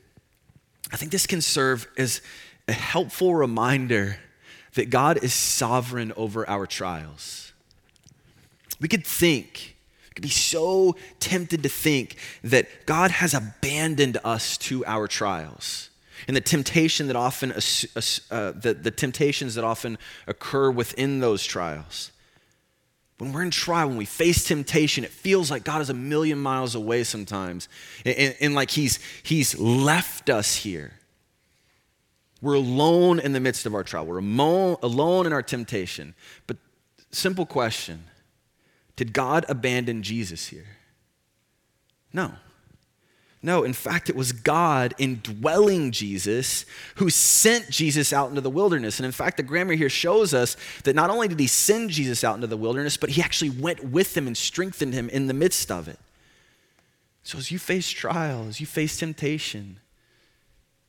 I 0.91 0.97
think 0.97 1.11
this 1.11 1.27
can 1.27 1.41
serve 1.41 1.87
as 1.97 2.21
a 2.67 2.73
helpful 2.73 3.35
reminder 3.35 4.17
that 4.77 4.89
God 4.89 5.23
is 5.23 5.33
sovereign 5.33 6.13
over 6.15 6.49
our 6.49 6.65
trials. 6.65 7.51
We 8.79 8.87
could 8.87 9.05
think, 9.05 9.75
we 10.09 10.13
could 10.15 10.23
be 10.23 10.29
so 10.29 10.95
tempted 11.19 11.63
to 11.63 11.69
think 11.69 12.15
that 12.43 12.85
God 12.85 13.11
has 13.11 13.33
abandoned 13.33 14.17
us 14.23 14.57
to 14.59 14.85
our 14.85 15.07
trials. 15.07 15.89
And 16.27 16.35
the 16.35 16.41
temptation 16.41 17.07
that 17.07 17.15
often, 17.15 17.51
uh, 17.51 17.59
the, 17.59 18.77
the 18.79 18.91
temptations 18.91 19.55
that 19.55 19.63
often 19.63 19.97
occur 20.25 20.71
within 20.71 21.19
those 21.19 21.43
trials. 21.43 22.11
When 23.17 23.33
we're 23.33 23.43
in 23.43 23.51
trial, 23.51 23.87
when 23.87 23.97
we 23.97 24.05
face 24.05 24.43
temptation, 24.43 25.03
it 25.03 25.09
feels 25.09 25.49
like 25.49 25.63
God 25.63 25.81
is 25.81 25.89
a 25.89 25.95
million 25.95 26.37
miles 26.37 26.75
away 26.75 27.03
sometimes. 27.03 27.67
And, 28.05 28.15
and, 28.15 28.35
and 28.39 28.55
like 28.55 28.71
he's, 28.71 28.99
he's 29.23 29.57
left 29.57 30.29
us 30.29 30.57
here. 30.57 30.93
We're 32.41 32.55
alone 32.55 33.19
in 33.19 33.33
the 33.33 33.39
midst 33.39 33.65
of 33.65 33.73
our 33.73 33.83
trial. 33.83 34.05
We're 34.05 34.19
alone 34.19 35.25
in 35.25 35.33
our 35.33 35.41
temptation. 35.41 36.13
But 36.45 36.57
simple 37.11 37.45
question 37.45 38.05
Did 38.95 39.13
God 39.13 39.45
abandon 39.49 40.03
Jesus 40.03 40.47
here? 40.47 40.77
No. 42.13 42.33
No, 43.43 43.63
in 43.63 43.73
fact, 43.73 44.09
it 44.09 44.15
was 44.15 44.31
God 44.31 44.95
indwelling 44.97 45.91
Jesus 45.91 46.65
who 46.95 47.09
sent 47.09 47.69
Jesus 47.69 48.11
out 48.11 48.29
into 48.29 48.41
the 48.41 48.49
wilderness. 48.49 48.99
And 48.99 49.05
in 49.05 49.11
fact, 49.11 49.37
the 49.37 49.43
grammar 49.43 49.75
here 49.75 49.89
shows 49.89 50.33
us 50.33 50.57
that 50.83 50.95
not 50.95 51.11
only 51.11 51.27
did 51.27 51.39
he 51.39 51.45
send 51.45 51.91
Jesus 51.91 52.23
out 52.23 52.35
into 52.35 52.47
the 52.47 52.57
wilderness, 52.57 52.97
but 52.97 53.11
he 53.11 53.21
actually 53.21 53.51
went 53.51 53.83
with 53.83 54.17
him 54.17 54.25
and 54.25 54.35
strengthened 54.35 54.93
him 54.93 55.07
in 55.09 55.27
the 55.27 55.35
midst 55.35 55.71
of 55.71 55.87
it. 55.87 55.99
So 57.21 57.37
as 57.37 57.51
you 57.51 57.59
face 57.59 57.89
trial, 57.89 58.47
as 58.47 58.59
you 58.59 58.65
face 58.65 58.97
temptation, 58.97 59.79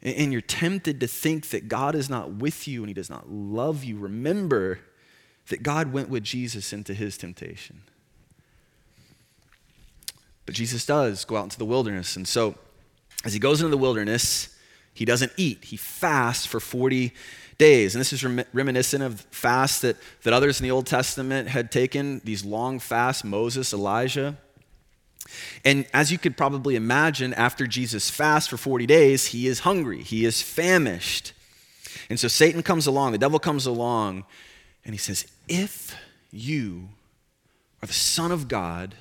and 0.02 0.32
you're 0.32 0.40
tempted 0.40 1.00
to 1.00 1.06
think 1.06 1.50
that 1.50 1.68
God 1.68 1.94
is 1.94 2.08
not 2.08 2.34
with 2.34 2.68
you 2.68 2.82
and 2.82 2.88
he 2.88 2.94
does 2.94 3.10
not 3.10 3.28
love 3.28 3.82
you, 3.82 3.98
remember 3.98 4.80
that 5.48 5.62
God 5.62 5.92
went 5.92 6.08
with 6.08 6.22
Jesus 6.22 6.72
into 6.72 6.94
his 6.94 7.16
temptation. 7.16 7.82
But 10.46 10.54
Jesus 10.54 10.86
does 10.86 11.24
go 11.24 11.36
out 11.36 11.44
into 11.44 11.58
the 11.58 11.64
wilderness. 11.64 12.16
And 12.16 12.26
so, 12.26 12.54
as 13.24 13.32
he 13.32 13.38
goes 13.38 13.60
into 13.60 13.70
the 13.70 13.76
wilderness, 13.76 14.56
he 14.94 15.04
doesn't 15.04 15.32
eat. 15.36 15.64
He 15.64 15.76
fasts 15.76 16.46
for 16.46 16.60
40 16.60 17.12
days. 17.58 17.94
And 17.94 18.00
this 18.00 18.12
is 18.12 18.24
rem- 18.24 18.44
reminiscent 18.52 19.02
of 19.02 19.20
fasts 19.30 19.80
that, 19.80 19.96
that 20.22 20.32
others 20.32 20.60
in 20.60 20.64
the 20.64 20.70
Old 20.70 20.86
Testament 20.86 21.48
had 21.48 21.70
taken, 21.70 22.20
these 22.24 22.44
long 22.44 22.78
fasts, 22.78 23.24
Moses, 23.24 23.72
Elijah. 23.72 24.36
And 25.64 25.86
as 25.92 26.10
you 26.10 26.18
could 26.18 26.36
probably 26.36 26.76
imagine, 26.76 27.34
after 27.34 27.66
Jesus 27.66 28.10
fasts 28.10 28.48
for 28.48 28.56
40 28.56 28.86
days, 28.86 29.26
he 29.26 29.46
is 29.46 29.60
hungry, 29.60 30.02
he 30.02 30.24
is 30.24 30.42
famished. 30.42 31.32
And 32.10 32.18
so 32.18 32.28
Satan 32.28 32.62
comes 32.62 32.86
along, 32.86 33.12
the 33.12 33.18
devil 33.18 33.38
comes 33.38 33.66
along, 33.66 34.24
and 34.84 34.94
he 34.94 34.98
says, 34.98 35.26
If 35.48 35.94
you 36.30 36.88
are 37.82 37.86
the 37.86 37.92
Son 37.92 38.32
of 38.32 38.48
God, 38.48 38.94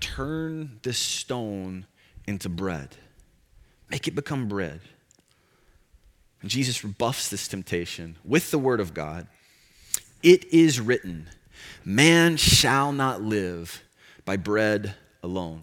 turn 0.00 0.78
this 0.82 0.98
stone 0.98 1.86
into 2.26 2.48
bread, 2.48 2.96
make 3.90 4.08
it 4.08 4.14
become 4.14 4.48
bread. 4.48 4.80
And 6.40 6.50
Jesus 6.50 6.84
rebuffs 6.84 7.28
this 7.28 7.48
temptation 7.48 8.16
with 8.24 8.50
the 8.50 8.58
word 8.58 8.80
of 8.80 8.94
God. 8.94 9.26
It 10.22 10.44
is 10.52 10.80
written, 10.80 11.28
Man 11.84 12.36
shall 12.36 12.92
not 12.92 13.22
live 13.22 13.82
by 14.28 14.36
bread 14.36 14.94
alone. 15.22 15.62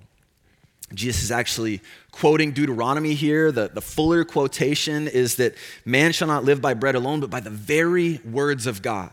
Jesus 0.91 1.21
is 1.21 1.31
actually 1.31 1.81
quoting 2.09 2.51
Deuteronomy 2.51 3.13
here. 3.13 3.51
The, 3.51 3.67
the 3.71 3.79
fuller 3.79 4.25
quotation 4.25 5.07
is 5.07 5.35
that 5.35 5.53
man 5.85 6.11
shall 6.11 6.27
not 6.27 6.43
live 6.43 6.63
by 6.63 6.73
bread 6.73 6.95
alone, 6.95 7.19
but 7.19 7.29
by 7.29 7.41
the 7.41 7.51
very 7.51 8.19
words 8.25 8.65
of 8.65 8.81
God. 8.81 9.11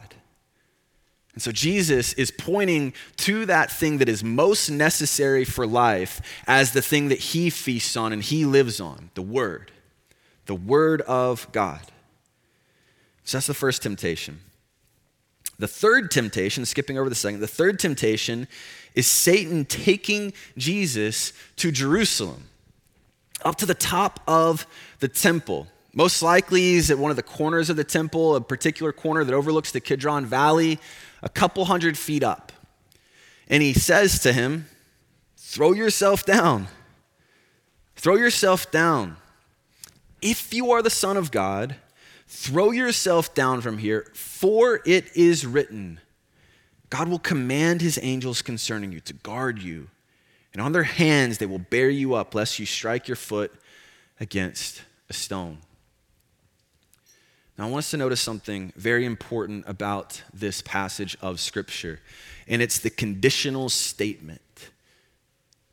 And 1.35 1.42
so 1.42 1.52
Jesus 1.52 2.14
is 2.14 2.30
pointing 2.30 2.94
to 3.18 3.44
that 3.44 3.71
thing 3.71 3.99
that 3.99 4.09
is 4.09 4.25
most 4.25 4.71
necessary 4.71 5.44
for 5.44 5.66
life 5.66 6.23
as 6.47 6.73
the 6.73 6.80
thing 6.80 7.09
that 7.09 7.18
he 7.18 7.50
feasts 7.50 7.94
on 7.94 8.11
and 8.14 8.23
he 8.23 8.47
lives 8.47 8.80
on 8.80 9.11
the 9.12 9.21
Word, 9.21 9.71
the 10.47 10.54
Word 10.54 11.02
of 11.02 11.47
God. 11.52 11.82
So 13.25 13.37
that's 13.37 13.49
the 13.49 13.52
first 13.52 13.82
temptation. 13.82 14.40
The 15.62 15.69
third 15.69 16.11
temptation, 16.11 16.66
skipping 16.66 16.99
over 16.99 17.09
the 17.09 17.14
second, 17.14 17.38
the 17.38 17.47
third 17.47 17.78
temptation 17.78 18.49
is 18.97 19.07
Satan 19.07 19.64
taking 19.64 20.33
Jesus 20.59 21.33
to 21.54 21.71
Jerusalem, 21.71 22.49
up 23.45 23.54
to 23.59 23.66
the 23.66 23.73
top 23.73 24.19
of 24.26 24.66
the 24.99 25.07
temple. 25.07 25.69
Most 25.95 26.21
likely, 26.21 26.62
he's 26.62 26.90
at 26.90 26.99
one 26.99 27.12
of 27.12 27.16
the 27.16 27.23
corners 27.23 27.71
of 27.71 27.76
the 27.76 27.85
temple, 27.85 28.35
a 28.35 28.40
particular 28.40 28.90
corner 28.90 29.23
that 29.23 29.33
overlooks 29.33 29.71
the 29.71 29.78
Kidron 29.78 30.26
Valley, 30.26 30.81
a 31.23 31.28
couple 31.28 31.66
hundred 31.66 31.97
feet 31.97 32.25
up. 32.25 32.50
And 33.47 33.62
he 33.62 33.73
says 33.73 34.19
to 34.23 34.33
him, 34.33 34.66
Throw 35.37 35.71
yourself 35.71 36.26
down. 36.26 36.66
Throw 37.95 38.16
yourself 38.16 38.69
down. 38.73 39.16
If 40.21 40.52
you 40.52 40.73
are 40.73 40.83
the 40.83 40.90
Son 40.90 41.16
of 41.16 41.31
God, 41.31 41.76
throw 42.32 42.70
yourself 42.70 43.34
down 43.34 43.60
from 43.60 43.76
here, 43.76 44.10
for 44.14 44.80
it 44.86 45.14
is 45.14 45.44
written, 45.44 46.00
God 46.88 47.08
will 47.08 47.18
command 47.18 47.82
his 47.82 47.98
angels 48.02 48.40
concerning 48.40 48.90
you 48.90 49.00
to 49.00 49.12
guard 49.12 49.60
you, 49.60 49.88
and 50.52 50.62
on 50.62 50.72
their 50.72 50.82
hands 50.82 51.38
they 51.38 51.46
will 51.46 51.58
bear 51.58 51.90
you 51.90 52.14
up, 52.14 52.34
lest 52.34 52.58
you 52.58 52.64
strike 52.64 53.06
your 53.06 53.16
foot 53.16 53.52
against 54.18 54.82
a 55.10 55.12
stone. 55.12 55.58
Now, 57.58 57.66
I 57.66 57.70
want 57.70 57.80
us 57.80 57.90
to 57.90 57.98
notice 57.98 58.22
something 58.22 58.72
very 58.76 59.04
important 59.04 59.64
about 59.68 60.22
this 60.32 60.62
passage 60.62 61.18
of 61.20 61.38
Scripture, 61.38 62.00
and 62.48 62.62
it's 62.62 62.78
the 62.78 62.90
conditional 62.90 63.68
statement 63.68 64.40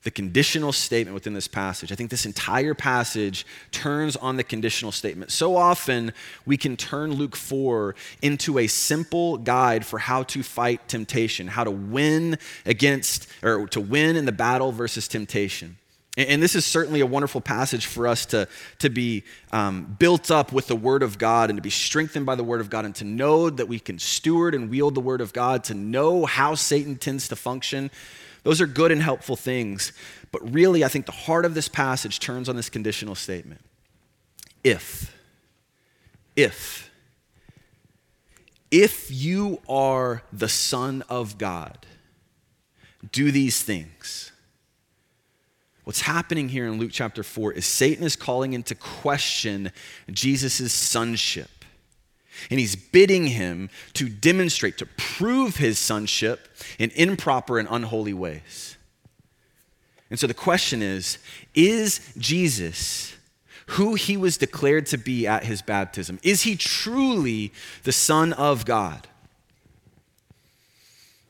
the 0.03 0.12
conditional 0.12 0.72
statement 0.72 1.13
within 1.13 1.34
this 1.34 1.48
passage. 1.48 1.91
I 1.91 1.96
think 1.96 2.10
this 2.10 2.25
entire 2.25 2.74
passage 2.74 3.46
turns 3.72 4.15
on 4.15 4.38
the 4.38 4.44
conditional 4.44 4.94
statement. 4.94 5.29
So 5.32 5.58
often 5.58 6.13
we 6.46 6.56
can 6.56 6.77
turn 6.77 7.13
Luke 7.13 7.36
4 7.36 7.96
into 8.22 8.60
a 8.60 8.68
simple 8.68 9.38
guide 9.38 9.86
for 9.86 10.00
how 10.00 10.24
to 10.24 10.41
fight 10.41 10.88
temptation, 10.88 11.48
how 11.48 11.65
to 11.65 11.72
win 11.72 12.38
against, 12.65 13.27
or 13.44 13.68
to 13.68 13.82
win 13.82 14.15
in 14.15 14.25
the 14.25 14.32
battle 14.32 14.72
versus 14.72 15.08
temptation. 15.08 15.77
And 16.18 16.41
this 16.41 16.56
is 16.56 16.65
certainly 16.65 17.01
a 17.01 17.06
wonderful 17.06 17.39
passage 17.39 17.86
for 17.86 18.08
us 18.08 18.25
to, 18.27 18.48
to 18.79 18.89
be 18.89 19.24
um, 19.51 19.96
built 20.00 20.32
up 20.32 20.51
with 20.51 20.68
the 20.68 20.75
Word 20.75 21.03
of 21.03 21.18
God 21.18 21.50
and 21.50 21.58
to 21.58 21.62
be 21.62 21.70
strengthened 21.70 22.25
by 22.25 22.36
the 22.36 22.44
Word 22.44 22.62
of 22.62 22.70
God 22.70 22.84
and 22.84 22.96
to 22.96 23.06
know 23.06 23.50
that 23.50 23.68
we 23.68 23.79
can 23.79 24.00
steward 24.00 24.56
and 24.56 24.70
wield 24.70 24.96
the 24.96 25.01
Word 25.01 25.22
of 25.22 25.34
God, 25.34 25.63
to 25.65 25.74
know 25.74 26.25
how 26.25 26.56
Satan 26.56 26.98
tends 26.98 27.27
to 27.29 27.36
function. 27.36 27.91
Those 28.43 28.62
are 28.62 28.67
good 28.67 28.91
and 28.91 29.01
helpful 29.01 29.36
things. 29.36 29.91
But 30.31 30.53
really, 30.53 30.84
I 30.84 30.88
think 30.88 31.05
the 31.05 31.12
heart 31.12 31.46
of 31.46 31.53
this 31.53 31.67
passage 31.67 32.19
turns 32.19 32.48
on 32.48 32.55
this 32.55 32.69
conditional 32.69 33.15
statement. 33.15 33.62
If, 34.63 35.15
if, 36.36 36.89
if 38.72 39.10
you 39.10 39.62
are 39.67 40.24
the 40.31 40.50
Son 40.50 41.03
of 41.10 41.38
God, 41.38 41.86
do 43.12 43.31
these 43.31 43.62
things. 43.62 44.31
What's 45.84 46.01
happening 46.01 46.50
here 46.50 46.67
in 46.67 46.77
Luke 46.77 46.91
chapter 46.93 47.24
4 47.24 47.53
is 47.53 47.65
Satan 47.65 48.03
is 48.03 48.15
calling 48.15 48.53
into 48.53 48.75
question 48.75 49.72
Jesus' 50.12 50.72
sonship. 50.72 51.58
And 52.50 52.60
he's 52.60 52.75
bidding 52.75 53.27
him 53.27 53.69
to 53.93 54.10
demonstrate, 54.10 54.77
to 54.79 54.86
prove 54.86 55.58
his 55.58 55.79
sonship 55.79 56.48
in 56.77 56.91
improper 56.91 57.60
and 57.60 57.67
unholy 57.69 58.13
ways. 58.13 58.77
And 60.10 60.19
so 60.19 60.27
the 60.27 60.34
question 60.34 60.81
is 60.81 61.19
Is 61.53 62.13
Jesus 62.17 63.15
who 63.67 63.93
he 63.93 64.17
was 64.17 64.38
declared 64.38 64.88
to 64.88 64.98
be 64.98 65.27
at 65.27 65.43
his 65.43 65.62
baptism? 65.62 66.19
Is 66.24 66.41
he 66.41 66.55
truly 66.55 67.53
the 67.84 67.91
Son 67.91 68.34
of 68.34 68.65
God? 68.65 69.08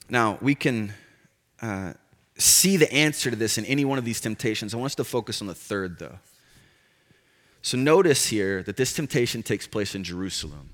Now, 0.09 0.37
we 0.41 0.55
can 0.55 0.93
uh, 1.61 1.93
see 2.37 2.77
the 2.77 2.91
answer 2.91 3.29
to 3.29 3.35
this 3.35 3.57
in 3.57 3.65
any 3.65 3.85
one 3.85 3.99
of 3.99 4.05
these 4.05 4.21
temptations. 4.21 4.73
I 4.73 4.77
want 4.77 4.91
us 4.91 4.95
to 4.95 5.03
focus 5.03 5.41
on 5.41 5.47
the 5.47 5.53
third, 5.53 5.99
though. 5.99 6.19
So, 7.61 7.77
notice 7.77 8.27
here 8.27 8.63
that 8.63 8.77
this 8.77 8.93
temptation 8.93 9.43
takes 9.43 9.67
place 9.67 9.93
in 9.93 10.03
Jerusalem. 10.03 10.69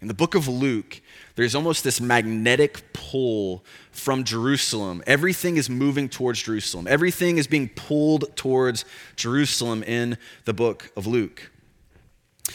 In 0.00 0.08
the 0.08 0.14
book 0.14 0.34
of 0.34 0.48
Luke, 0.48 1.02
there's 1.34 1.54
almost 1.54 1.84
this 1.84 2.00
magnetic 2.00 2.92
pull 2.94 3.64
from 3.92 4.24
Jerusalem. 4.24 5.02
Everything 5.06 5.58
is 5.58 5.68
moving 5.68 6.08
towards 6.08 6.42
Jerusalem. 6.42 6.86
Everything 6.88 7.36
is 7.36 7.46
being 7.46 7.68
pulled 7.68 8.34
towards 8.34 8.86
Jerusalem 9.16 9.82
in 9.82 10.16
the 10.46 10.54
book 10.54 10.90
of 10.96 11.06
Luke. 11.06 11.50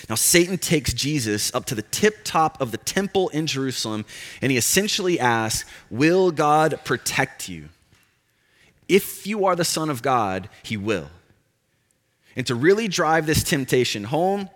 Now, 0.09 0.15
Satan 0.15 0.57
takes 0.57 0.93
Jesus 0.93 1.53
up 1.53 1.65
to 1.65 1.75
the 1.75 1.83
tip 1.83 2.17
top 2.23 2.59
of 2.59 2.71
the 2.71 2.77
temple 2.77 3.29
in 3.29 3.47
Jerusalem, 3.47 4.05
and 4.41 4.51
he 4.51 4.57
essentially 4.57 5.19
asks, 5.19 5.69
Will 5.89 6.31
God 6.31 6.79
protect 6.83 7.47
you? 7.47 7.69
If 8.87 9.25
you 9.25 9.45
are 9.45 9.55
the 9.55 9.65
Son 9.65 9.89
of 9.89 10.01
God, 10.01 10.49
he 10.63 10.77
will. 10.77 11.09
And 12.35 12.45
to 12.47 12.55
really 12.55 12.87
drive 12.87 13.25
this 13.25 13.43
temptation 13.43 14.05
home, 14.05 14.49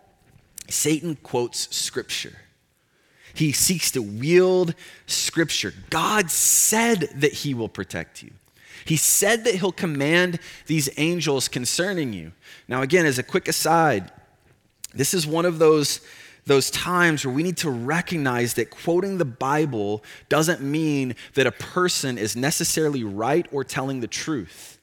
Satan 0.67 1.15
quotes 1.15 1.74
Scripture. 1.75 2.36
He 3.33 3.51
seeks 3.51 3.91
to 3.91 4.01
wield 4.01 4.75
Scripture. 5.05 5.74
God 5.89 6.31
said 6.31 7.09
that 7.15 7.33
He 7.33 7.53
will 7.53 7.69
protect 7.69 8.24
you. 8.24 8.31
He 8.86 8.98
said 8.98 9.43
that 9.43 9.55
He'll 9.55 9.71
command 9.71 10.39
these 10.65 10.89
angels 10.98 11.48
concerning 11.48 12.13
you. 12.13 12.31
Now, 12.67 12.81
again, 12.81 13.05
as 13.05 13.19
a 13.19 13.24
quick 13.24 13.48
aside, 13.48 14.12
this 14.93 15.13
is 15.13 15.27
one 15.27 15.45
of 15.45 15.59
those, 15.59 16.01
those 16.45 16.71
times 16.71 17.25
where 17.25 17.33
we 17.33 17.43
need 17.43 17.57
to 17.57 17.69
recognize 17.69 18.55
that 18.55 18.71
quoting 18.71 19.17
the 19.17 19.25
Bible 19.25 20.03
doesn't 20.29 20.62
mean 20.62 21.15
that 21.36 21.48
a 21.48 21.51
person 21.51 22.17
is 22.17 22.36
necessarily 22.36 23.03
right 23.03 23.48
or 23.51 23.63
telling 23.63 24.00
the 24.00 24.07
truth. 24.07 24.79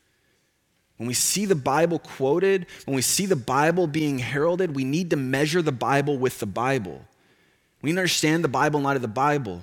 When 0.97 1.07
we 1.07 1.15
see 1.15 1.45
the 1.45 1.55
Bible 1.55 1.99
quoted, 1.99 2.67
when 2.87 2.97
we 2.97 3.03
see 3.03 3.27
the 3.27 3.37
Bible 3.37 3.87
being 3.87 4.19
heralded, 4.19 4.75
we 4.75 4.85
need 4.85 5.11
to 5.11 5.17
measure 5.17 5.61
the 5.61 5.73
Bible 5.73 6.17
with 6.17 6.39
the 6.39 6.47
Bible. 6.47 7.03
We 7.83 7.91
need 7.91 7.97
to 7.97 8.01
understand 8.01 8.43
the 8.43 8.49
Bible 8.49 8.79
in 8.79 8.85
light 8.85 8.97
of 8.97 9.03
the 9.03 9.09
Bible. 9.09 9.63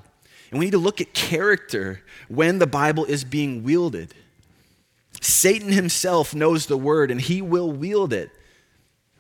And 0.52 0.60
we 0.60 0.66
need 0.66 0.72
to 0.72 0.78
look 0.78 1.02
at 1.02 1.14
character 1.14 2.02
when 2.28 2.60
the 2.60 2.68
Bible 2.68 3.06
is 3.06 3.24
being 3.24 3.64
wielded. 3.64 4.14
Satan 5.20 5.72
himself 5.72 6.36
knows 6.36 6.68
the 6.68 6.78
word 6.78 7.10
and 7.10 7.20
he 7.20 7.42
will 7.42 7.72
wield 7.72 8.14
it. 8.14 8.30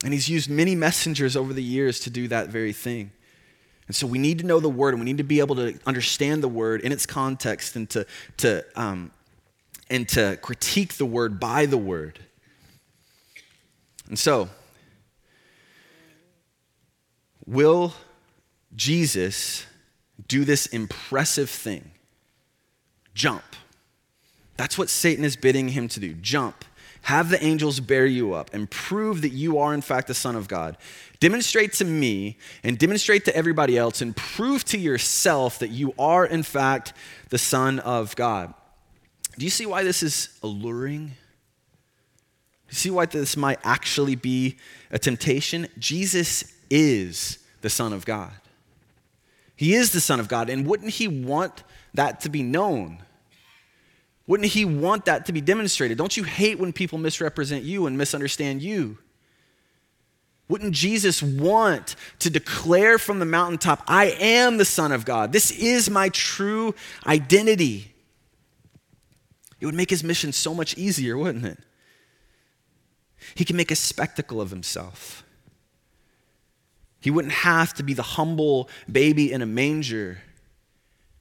And 0.03 0.13
he's 0.13 0.29
used 0.29 0.49
many 0.49 0.75
messengers 0.75 1.35
over 1.35 1.53
the 1.53 1.63
years 1.63 2.01
to 2.01 2.09
do 2.09 2.27
that 2.27 2.49
very 2.49 2.73
thing. 2.73 3.11
And 3.87 3.95
so 3.95 4.05
we 4.07 4.17
need 4.17 4.39
to 4.39 4.45
know 4.45 4.59
the 4.59 4.69
word 4.69 4.93
and 4.93 4.99
we 4.99 5.05
need 5.05 5.17
to 5.17 5.23
be 5.23 5.39
able 5.39 5.55
to 5.55 5.77
understand 5.85 6.43
the 6.43 6.47
word 6.47 6.81
in 6.81 6.91
its 6.91 7.05
context 7.05 7.75
and 7.75 7.89
to, 7.89 8.05
to, 8.37 8.63
um, 8.75 9.11
and 9.89 10.07
to 10.09 10.37
critique 10.41 10.93
the 10.95 11.05
word 11.05 11.39
by 11.39 11.65
the 11.65 11.77
word. 11.77 12.19
And 14.07 14.19
so, 14.19 14.49
will 17.45 17.93
Jesus 18.75 19.65
do 20.27 20.45
this 20.45 20.65
impressive 20.67 21.49
thing 21.49 21.91
jump. 23.13 23.43
That's 24.57 24.77
what 24.77 24.89
Satan 24.89 25.23
is 25.25 25.35
bidding 25.35 25.69
him 25.69 25.87
to 25.89 25.99
do 25.99 26.13
jump. 26.13 26.65
Have 27.03 27.29
the 27.29 27.43
angels 27.43 27.81
bear 27.81 28.05
you 28.05 28.33
up 28.33 28.53
and 28.53 28.69
prove 28.69 29.21
that 29.23 29.33
you 29.33 29.57
are, 29.57 29.73
in 29.73 29.81
fact, 29.81 30.07
the 30.07 30.13
Son 30.13 30.37
of 30.37 30.47
God. 30.47 30.77
Demonstrate 31.19 31.73
to 31.73 31.85
me 31.85 32.37
and 32.63 32.77
demonstrate 32.77 33.25
to 33.25 33.35
everybody 33.35 33.77
else 33.77 34.01
and 34.01 34.15
prove 34.15 34.63
to 34.65 34.77
yourself 34.77 35.59
that 35.59 35.69
you 35.69 35.93
are, 35.99 36.25
in 36.25 36.43
fact, 36.43 36.93
the 37.29 37.37
Son 37.37 37.79
of 37.79 38.15
God. 38.15 38.53
Do 39.37 39.43
you 39.43 39.51
see 39.51 39.65
why 39.65 39.83
this 39.83 40.01
is 40.01 40.29
alluring? 40.43 41.07
Do 41.07 41.13
you 42.69 42.75
see 42.75 42.89
why 42.89 43.05
this 43.05 43.35
might 43.35 43.59
actually 43.63 44.15
be 44.15 44.57
a 44.89 44.97
temptation? 44.97 45.67
Jesus 45.77 46.53
is 46.69 47.39
the 47.61 47.69
Son 47.69 47.91
of 47.91 48.05
God. 48.05 48.31
He 49.63 49.75
is 49.75 49.91
the 49.91 50.01
Son 50.01 50.19
of 50.19 50.27
God, 50.27 50.49
and 50.49 50.67
wouldn't 50.67 50.91
He 50.91 51.07
want 51.07 51.63
that 51.93 52.19
to 52.21 52.29
be 52.29 52.43
known? 52.43 52.97
Wouldn't 54.27 54.49
He 54.49 54.65
want 54.65 55.05
that 55.05 55.25
to 55.27 55.31
be 55.31 55.39
demonstrated? 55.39 55.97
Don't 55.97 56.17
you 56.17 56.23
hate 56.23 56.59
when 56.59 56.73
people 56.73 56.97
misrepresent 56.97 57.63
you 57.63 57.85
and 57.85 57.97
misunderstand 57.97 58.61
you? 58.61 58.97
Wouldn't 60.49 60.73
Jesus 60.73 61.23
want 61.23 61.95
to 62.19 62.29
declare 62.29 62.99
from 62.99 63.19
the 63.19 63.25
mountaintop, 63.25 63.81
I 63.87 64.07
am 64.19 64.57
the 64.57 64.65
Son 64.65 64.91
of 64.91 65.05
God? 65.05 65.31
This 65.31 65.49
is 65.49 65.89
my 65.89 66.09
true 66.09 66.75
identity. 67.07 67.93
It 69.61 69.65
would 69.65 69.75
make 69.75 69.89
his 69.89 70.03
mission 70.03 70.33
so 70.33 70.53
much 70.53 70.77
easier, 70.77 71.17
wouldn't 71.17 71.45
it? 71.45 71.59
He 73.33 73.45
can 73.45 73.55
make 73.55 73.71
a 73.71 73.77
spectacle 73.77 74.41
of 74.41 74.49
himself. 74.49 75.22
He 77.03 77.11
wouldn't 77.11 77.33
have 77.33 77.73
to 77.73 77.83
be 77.83 77.93
the 77.93 78.01
humble 78.01 78.69
baby 78.89 79.33
in 79.33 79.41
a 79.41 79.45
manger. 79.45 80.19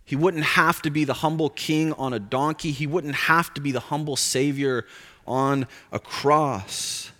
He 0.05 0.15
wouldn't 0.15 0.45
have 0.45 0.81
to 0.83 0.91
be 0.91 1.03
the 1.03 1.13
humble 1.13 1.51
king 1.51 1.93
on 1.95 2.13
a 2.13 2.21
donkey. 2.21 2.71
He 2.71 2.87
wouldn't 2.87 3.17
have 3.17 3.53
to 3.55 3.61
be 3.61 3.73
the 3.73 3.81
humble 3.81 4.15
savior 4.15 4.87
on 5.27 5.67
a 5.91 5.99
cross. 5.99 7.11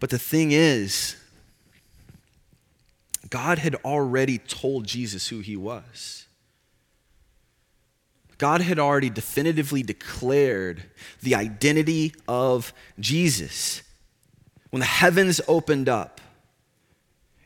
But 0.00 0.10
the 0.10 0.18
thing 0.18 0.50
is, 0.50 1.14
God 3.30 3.58
had 3.60 3.76
already 3.76 4.38
told 4.38 4.88
Jesus 4.88 5.28
who 5.28 5.38
he 5.38 5.56
was. 5.56 6.26
God 8.38 8.60
had 8.60 8.80
already 8.80 9.08
definitively 9.08 9.84
declared 9.84 10.82
the 11.22 11.36
identity 11.36 12.12
of 12.26 12.72
Jesus. 12.98 13.82
When 14.70 14.80
the 14.80 14.86
heavens 14.86 15.40
opened 15.46 15.88
up, 15.88 16.20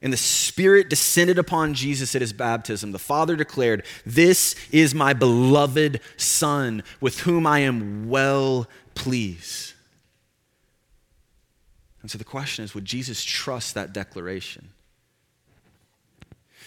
and 0.03 0.13
the 0.13 0.17
Spirit 0.17 0.89
descended 0.89 1.39
upon 1.39 1.75
Jesus 1.75 2.15
at 2.15 2.23
his 2.23 2.33
baptism. 2.33 2.93
The 2.93 2.99
Father 2.99 3.37
declared, 3.37 3.85
This 4.07 4.55
is 4.73 4.95
my 4.95 5.13
beloved 5.13 6.01
Son, 6.17 6.83
with 7.01 7.21
whom 7.21 7.47
I 7.47 7.61
am 7.61 8.09
well 8.09 8.67
pleased. 8.95 9.75
And 12.03 12.11
so 12.11 12.17
the 12.17 12.25
question 12.25 12.65
is 12.65 12.75
would 12.75 12.87
Jesus 12.87 13.23
trust 13.23 13.75
that 13.75 13.93
declaration? 13.93 14.71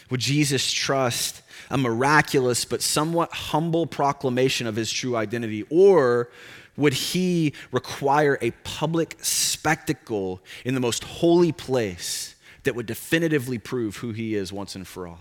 Would 0.10 0.20
Jesus 0.20 0.72
trust 0.72 1.42
a 1.72 1.78
miraculous 1.78 2.66
but 2.66 2.82
somewhat 2.82 3.32
humble 3.32 3.88
proclamation 3.88 4.68
of 4.68 4.76
his 4.76 4.92
true 4.92 5.16
identity? 5.16 5.66
Or 5.72 6.30
would 6.76 6.94
he 6.94 7.54
require 7.72 8.38
a 8.42 8.52
public 8.64 9.18
spectacle 9.22 10.42
in 10.66 10.76
the 10.76 10.80
most 10.80 11.04
holy 11.04 11.52
place? 11.52 12.33
That 12.64 12.76
would 12.76 12.86
definitively 12.86 13.58
prove 13.58 13.98
who 13.98 14.12
he 14.12 14.36
is 14.36 14.54
once 14.54 14.76
and 14.76 14.88
for 14.88 15.08
all. 15.08 15.20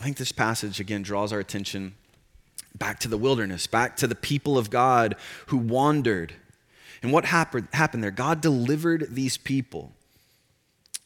I 0.00 0.04
think 0.04 0.16
this 0.16 0.32
passage 0.32 0.80
again 0.80 1.02
draws 1.02 1.32
our 1.32 1.38
attention 1.38 1.94
back 2.74 2.98
to 3.00 3.08
the 3.08 3.18
wilderness, 3.18 3.66
back 3.66 3.96
to 3.98 4.06
the 4.06 4.14
people 4.14 4.58
of 4.58 4.70
God 4.70 5.16
who 5.46 5.56
wandered. 5.56 6.34
And 7.02 7.12
what 7.12 7.26
happened, 7.26 7.68
happened 7.72 8.02
there? 8.02 8.10
God 8.10 8.40
delivered 8.40 9.08
these 9.10 9.36
people. 9.36 9.92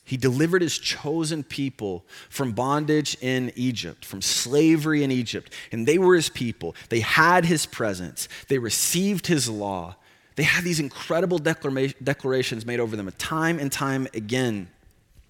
He 0.05 0.17
delivered 0.17 0.63
his 0.63 0.79
chosen 0.79 1.43
people 1.43 2.05
from 2.31 2.53
bondage 2.53 3.17
in 3.21 3.53
Egypt, 3.57 4.05
from 4.05 4.23
slavery 4.23 5.03
in 5.03 5.11
Egypt. 5.11 5.53
And 5.73 5.87
they 5.87 5.99
were 5.99 6.15
his 6.15 6.29
people. 6.29 6.77
They 6.91 7.01
had 7.01 7.45
his 7.45 7.67
presence. 7.67 8.29
They 8.49 8.59
received 8.59 9.27
his 9.27 9.49
law. 9.49 9.97
They 10.37 10.43
had 10.43 10.65
these 10.65 10.81
incredible 10.81 11.39
declarations 11.39 12.67
made 12.67 12.79
over 12.79 12.95
them 12.95 13.11
time 13.19 13.59
and 13.59 13.73
time 13.73 14.07
again. 14.15 14.69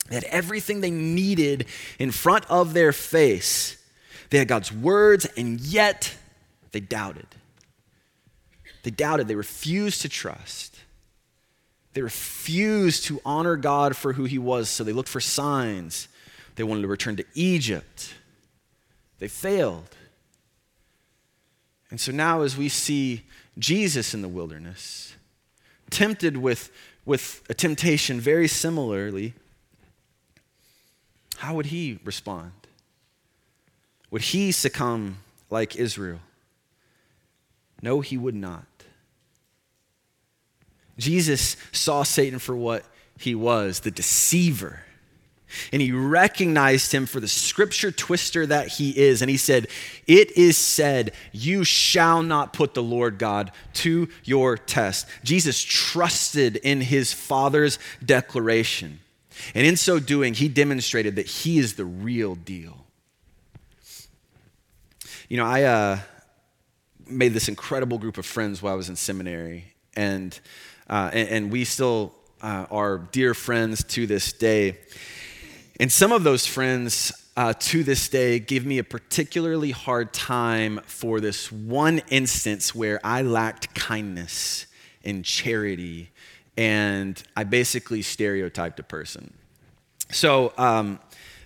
They 0.09 0.16
had 0.16 0.25
everything 0.25 0.81
they 0.81 0.90
needed 0.90 1.66
in 1.99 2.11
front 2.11 2.45
of 2.51 2.75
their 2.75 2.92
face. 2.92 3.77
They 4.31 4.38
had 4.38 4.49
God's 4.49 4.73
words, 4.73 5.25
and 5.37 5.61
yet 5.61 6.16
They 6.73 6.81
doubted. 6.81 7.27
They 8.83 8.90
doubted. 8.90 9.29
They 9.29 9.35
refused 9.35 10.03
to 10.03 10.09
trust. 10.09 10.77
They 11.95 12.03
refused 12.03 13.05
to 13.07 13.21
honor 13.25 13.57
God 13.57 13.97
for 13.97 14.12
who 14.12 14.25
he 14.25 14.38
was, 14.38 14.69
so 14.69 14.85
they 14.85 14.92
looked 14.92 15.09
for 15.09 15.21
signs. 15.21 16.09
They 16.57 16.64
wanted 16.64 16.83
to 16.83 16.88
return 16.88 17.16
to 17.16 17.25
Egypt. 17.35 18.14
They 19.19 19.29
failed. 19.29 19.88
And 21.90 22.01
so 22.01 22.12
now, 22.12 22.42
as 22.42 22.57
we 22.57 22.69
see 22.69 23.23
Jesus 23.59 24.14
in 24.14 24.23
the 24.23 24.29
wilderness, 24.29 25.14
tempted 25.90 26.37
with, 26.37 26.71
with 27.05 27.42
a 27.49 27.55
temptation 27.55 28.21
very 28.21 28.49
similarly, 28.49 29.35
how 31.38 31.55
would 31.55 31.66
he 31.66 31.99
respond? 32.05 32.53
Would 34.11 34.23
he 34.23 34.53
succumb 34.53 35.19
like 35.51 35.77
Israel? 35.77 36.21
No, 37.83 38.01
he 38.01 38.16
would 38.16 38.35
not. 38.35 38.64
Jesus 40.99 41.57
saw 41.73 42.03
Satan 42.03 42.38
for 42.38 42.57
what 42.57 42.85
he 43.19 43.35
was 43.35 43.81
the 43.81 43.90
deceiver. 43.90 44.81
And 45.73 45.81
he 45.81 45.93
recognized 45.93 46.93
him 46.93 47.07
for 47.07 47.21
the 47.21 47.29
scripture 47.29 47.93
twister 47.93 48.47
that 48.47 48.69
he 48.69 48.91
is. 48.91 49.23
And 49.23 49.31
he 49.31 49.37
said, 49.37 49.69
It 50.07 50.37
is 50.37 50.57
said, 50.57 51.13
You 51.33 51.65
shall 51.65 52.23
not 52.23 52.53
put 52.53 52.75
the 52.75 52.83
Lord 52.83 53.19
God 53.19 53.53
to 53.75 54.09
your 54.25 54.57
test. 54.57 55.07
Jesus 55.23 55.63
trusted 55.63 56.57
in 56.57 56.81
his 56.81 57.13
Father's 57.13 57.79
declaration. 58.05 59.01
And 59.55 59.67
in 59.67 59.77
so 59.77 59.99
doing, 59.99 60.35
he 60.35 60.49
demonstrated 60.49 61.17
that 61.17 61.27
he 61.27 61.59
is 61.59 61.75
the 61.75 61.85
real 61.85 62.35
deal. 62.35 62.87
You 65.29 65.37
know, 65.37 65.45
I 65.45 65.65
uh, 65.65 65.99
made 67.09 67.33
this 67.33 67.49
incredible 67.49 67.99
group 67.99 68.19
of 68.19 68.27
friends 68.27 68.63
while 68.63 68.73
I 68.73 68.77
was 68.77 68.89
in 68.89 68.97
seminary. 68.97 69.73
And, 69.95 70.39
uh, 70.89 71.11
and, 71.13 71.29
and, 71.29 71.51
we 71.51 71.65
still 71.65 72.15
uh, 72.43 72.67
are 72.71 72.99
dear 72.99 73.35
friends 73.35 73.83
to 73.85 74.07
this 74.07 74.33
day. 74.33 74.79
And 75.79 75.93
some 75.93 76.11
of 76.12 76.25
those 76.25 76.47
friends 76.47 77.12
uh, 77.37 77.53
to 77.59 77.85
this 77.85 78.09
day 78.09 78.39
give 78.39 78.65
me 78.65 78.79
a 78.79 78.85
particularly 78.85 79.71
hard 79.71 80.15
time 80.15 80.81
for 80.87 81.21
this 81.21 81.53
one 81.53 82.01
instance 82.09 82.75
where 82.75 82.99
I 83.05 83.21
lacked 83.23 83.75
kindness 83.75 84.67
and 85.05 85.23
charity, 85.23 86.11
and 86.57 87.23
I 87.37 87.45
basically 87.45 88.01
stereotyped 88.01 88.81
a 88.81 88.83
person. 88.83 89.35
So, 90.11 90.55
um, 90.57 90.99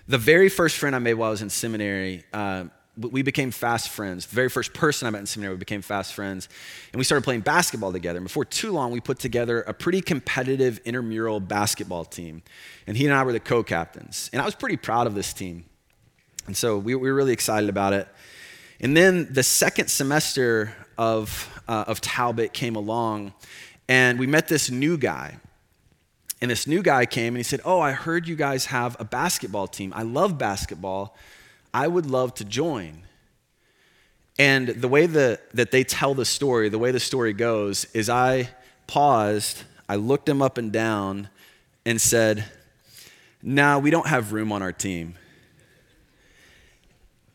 the 0.07 0.17
very 0.17 0.49
first 0.49 0.77
friend 0.77 0.95
I 0.95 0.99
made 0.99 1.15
while 1.15 1.27
I 1.27 1.31
was 1.31 1.41
in 1.41 1.49
seminary, 1.49 2.23
uh, 2.33 2.65
we 2.97 3.21
became 3.21 3.51
fast 3.51 3.89
friends. 3.89 4.25
The 4.25 4.35
very 4.35 4.49
first 4.49 4.73
person 4.73 5.07
I 5.07 5.11
met 5.11 5.19
in 5.19 5.25
seminary, 5.25 5.55
we 5.55 5.59
became 5.59 5.81
fast 5.81 6.13
friends. 6.13 6.49
And 6.91 6.99
we 6.99 7.03
started 7.03 7.23
playing 7.23 7.41
basketball 7.41 7.91
together. 7.91 8.17
And 8.17 8.25
before 8.25 8.45
too 8.45 8.71
long, 8.71 8.91
we 8.91 8.99
put 8.99 9.19
together 9.19 9.61
a 9.61 9.73
pretty 9.73 10.01
competitive 10.01 10.79
intramural 10.83 11.39
basketball 11.39 12.05
team. 12.05 12.43
And 12.87 12.97
he 12.97 13.05
and 13.05 13.13
I 13.13 13.23
were 13.23 13.31
the 13.31 13.39
co 13.39 13.63
captains. 13.63 14.29
And 14.33 14.41
I 14.41 14.45
was 14.45 14.55
pretty 14.55 14.77
proud 14.77 15.07
of 15.07 15.15
this 15.15 15.31
team. 15.33 15.65
And 16.47 16.57
so 16.57 16.77
we, 16.77 16.95
we, 16.95 17.09
were 17.09 17.15
really 17.15 17.33
excited 17.33 17.69
about 17.69 17.93
it. 17.93 18.07
And 18.79 18.97
then 18.97 19.31
the 19.31 19.43
second 19.43 19.89
semester 19.89 20.73
of, 20.97 21.61
uh, 21.67 21.85
of 21.87 22.01
Talbot 22.01 22.51
came 22.51 22.75
along, 22.75 23.33
and 23.87 24.19
we 24.19 24.27
met 24.27 24.47
this 24.47 24.69
new 24.71 24.97
guy. 24.97 25.37
And 26.41 26.49
this 26.49 26.65
new 26.65 26.81
guy 26.81 27.05
came 27.05 27.35
and 27.35 27.37
he 27.37 27.43
said, 27.43 27.61
Oh, 27.63 27.79
I 27.79 27.91
heard 27.91 28.27
you 28.27 28.35
guys 28.35 28.65
have 28.65 28.97
a 28.99 29.05
basketball 29.05 29.67
team. 29.67 29.93
I 29.95 30.01
love 30.01 30.39
basketball. 30.39 31.15
I 31.73 31.87
would 31.87 32.05
love 32.05 32.33
to 32.35 32.45
join. 32.45 33.03
And 34.37 34.69
the 34.69 34.87
way 34.87 35.05
the, 35.05 35.39
that 35.53 35.71
they 35.71 35.83
tell 35.83 36.13
the 36.13 36.25
story, 36.25 36.69
the 36.69 36.79
way 36.79 36.91
the 36.91 36.99
story 36.99 37.33
goes, 37.33 37.85
is 37.93 38.09
I 38.09 38.49
paused, 38.87 39.63
I 39.87 39.95
looked 39.95 40.27
him 40.27 40.41
up 40.41 40.57
and 40.57 40.71
down, 40.71 41.29
and 41.85 41.99
said, 41.99 42.45
Nah, 43.43 43.79
we 43.79 43.89
don't 43.89 44.07
have 44.07 44.33
room 44.33 44.51
on 44.51 44.61
our 44.61 44.71
team. 44.71 45.15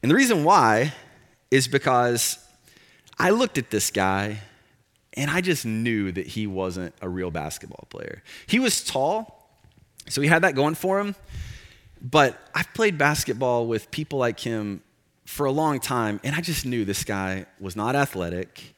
And 0.02 0.10
the 0.10 0.14
reason 0.14 0.44
why 0.44 0.92
is 1.50 1.66
because 1.66 2.38
I 3.18 3.30
looked 3.30 3.58
at 3.58 3.70
this 3.70 3.90
guy 3.90 4.38
and 5.14 5.30
I 5.30 5.40
just 5.40 5.64
knew 5.64 6.12
that 6.12 6.26
he 6.26 6.46
wasn't 6.46 6.94
a 7.00 7.08
real 7.08 7.30
basketball 7.30 7.86
player. 7.90 8.22
He 8.46 8.58
was 8.58 8.84
tall, 8.84 9.48
so 10.08 10.20
he 10.20 10.28
had 10.28 10.42
that 10.42 10.54
going 10.54 10.74
for 10.74 11.00
him. 11.00 11.16
But 12.00 12.38
I've 12.54 12.72
played 12.74 12.98
basketball 12.98 13.66
with 13.66 13.90
people 13.90 14.18
like 14.18 14.40
him 14.40 14.82
for 15.24 15.46
a 15.46 15.52
long 15.52 15.80
time, 15.80 16.20
and 16.22 16.34
I 16.34 16.40
just 16.40 16.64
knew 16.64 16.84
this 16.84 17.04
guy 17.04 17.46
was 17.58 17.74
not 17.74 17.96
athletic. 17.96 18.74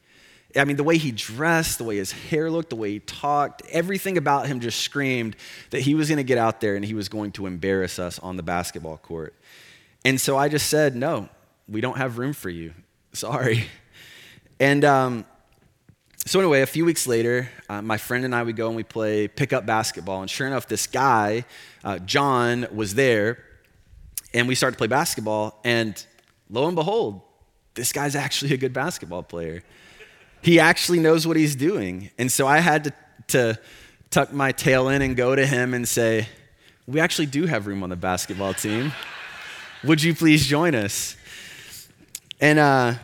I 0.57 0.64
mean, 0.64 0.76
the 0.76 0.85
way 0.85 0.96
he 0.96 1.12
dressed, 1.12 1.78
the 1.78 1.85
way 1.85 1.96
his 1.96 2.12
hair 2.12 2.50
looked, 2.50 2.70
the 2.70 2.76
way 2.76 2.92
he 2.92 3.00
talked, 3.00 3.62
everything 3.70 4.16
about 4.16 4.46
him 4.46 4.61
just 4.61 4.81
screamed 4.81 5.37
that 5.70 5.81
he 5.83 5.94
was 5.94 6.09
going 6.09 6.16
to 6.16 6.24
get 6.24 6.38
out 6.38 6.61
there 6.61 6.74
and 6.74 6.85
he 6.85 6.94
was 6.94 7.09
going 7.09 7.33
to 7.33 7.46
embarrass 7.46 7.98
us 7.98 8.18
on 8.20 8.37
the 8.37 8.42
basketball 8.42 8.96
court. 8.96 9.35
And 10.04 10.18
so 10.18 10.38
I 10.38 10.48
just 10.48 10.68
said, 10.68 10.96
no, 10.96 11.28
we 11.68 11.83
don't 11.83 11.98
have 11.98 12.16
room 12.16 12.33
for 12.33 12.48
you. 12.48 12.72
Sorry. 13.12 13.66
And 14.59 14.85
um, 14.85 15.26
so, 16.28 16.40
anyway, 16.40 16.60
a 16.60 16.66
few 16.66 16.84
weeks 16.84 17.06
later, 17.06 17.48
uh, 17.70 17.80
my 17.80 17.96
friend 17.96 18.22
and 18.22 18.34
I 18.34 18.42
would 18.42 18.54
go 18.54 18.66
and 18.66 18.76
we 18.76 18.82
play 18.82 19.28
pickup 19.28 19.64
basketball. 19.64 20.20
And 20.20 20.30
sure 20.30 20.46
enough, 20.46 20.68
this 20.68 20.86
guy, 20.86 21.46
uh, 21.82 22.00
John, 22.00 22.66
was 22.70 22.94
there. 22.94 23.42
And 24.34 24.46
we 24.46 24.54
started 24.54 24.74
to 24.74 24.78
play 24.78 24.88
basketball. 24.88 25.58
And 25.64 26.04
lo 26.50 26.66
and 26.66 26.76
behold, 26.76 27.22
this 27.72 27.94
guy's 27.94 28.14
actually 28.14 28.52
a 28.52 28.58
good 28.58 28.74
basketball 28.74 29.22
player. 29.22 29.62
He 30.42 30.60
actually 30.60 30.98
knows 30.98 31.26
what 31.26 31.38
he's 31.38 31.56
doing. 31.56 32.10
And 32.18 32.30
so 32.30 32.46
I 32.46 32.58
had 32.58 32.84
to, 32.84 32.92
to 33.28 33.58
tuck 34.10 34.30
my 34.30 34.52
tail 34.52 34.90
in 34.90 35.00
and 35.00 35.16
go 35.16 35.34
to 35.34 35.46
him 35.46 35.72
and 35.72 35.88
say, 35.88 36.28
We 36.86 37.00
actually 37.00 37.26
do 37.26 37.46
have 37.46 37.66
room 37.66 37.82
on 37.82 37.88
the 37.88 37.96
basketball 37.96 38.52
team. 38.52 38.92
Would 39.82 40.02
you 40.02 40.14
please 40.14 40.46
join 40.46 40.74
us? 40.74 41.16
And 42.38 42.58
uh, 42.58 42.94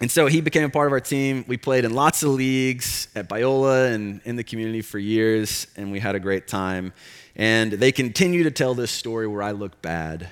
and 0.00 0.10
so 0.10 0.26
he 0.26 0.40
became 0.40 0.64
a 0.64 0.68
part 0.68 0.86
of 0.86 0.92
our 0.92 1.00
team. 1.00 1.44
We 1.48 1.56
played 1.56 1.84
in 1.84 1.92
lots 1.92 2.22
of 2.22 2.30
leagues 2.30 3.08
at 3.16 3.28
Biola 3.28 3.92
and 3.92 4.20
in 4.24 4.36
the 4.36 4.44
community 4.44 4.80
for 4.80 4.98
years, 4.98 5.66
and 5.76 5.90
we 5.90 5.98
had 5.98 6.14
a 6.14 6.20
great 6.20 6.46
time. 6.46 6.92
And 7.34 7.72
they 7.72 7.90
continue 7.90 8.44
to 8.44 8.50
tell 8.50 8.74
this 8.74 8.90
story 8.90 9.26
where 9.26 9.42
I 9.42 9.50
look 9.50 9.80
bad. 9.82 10.28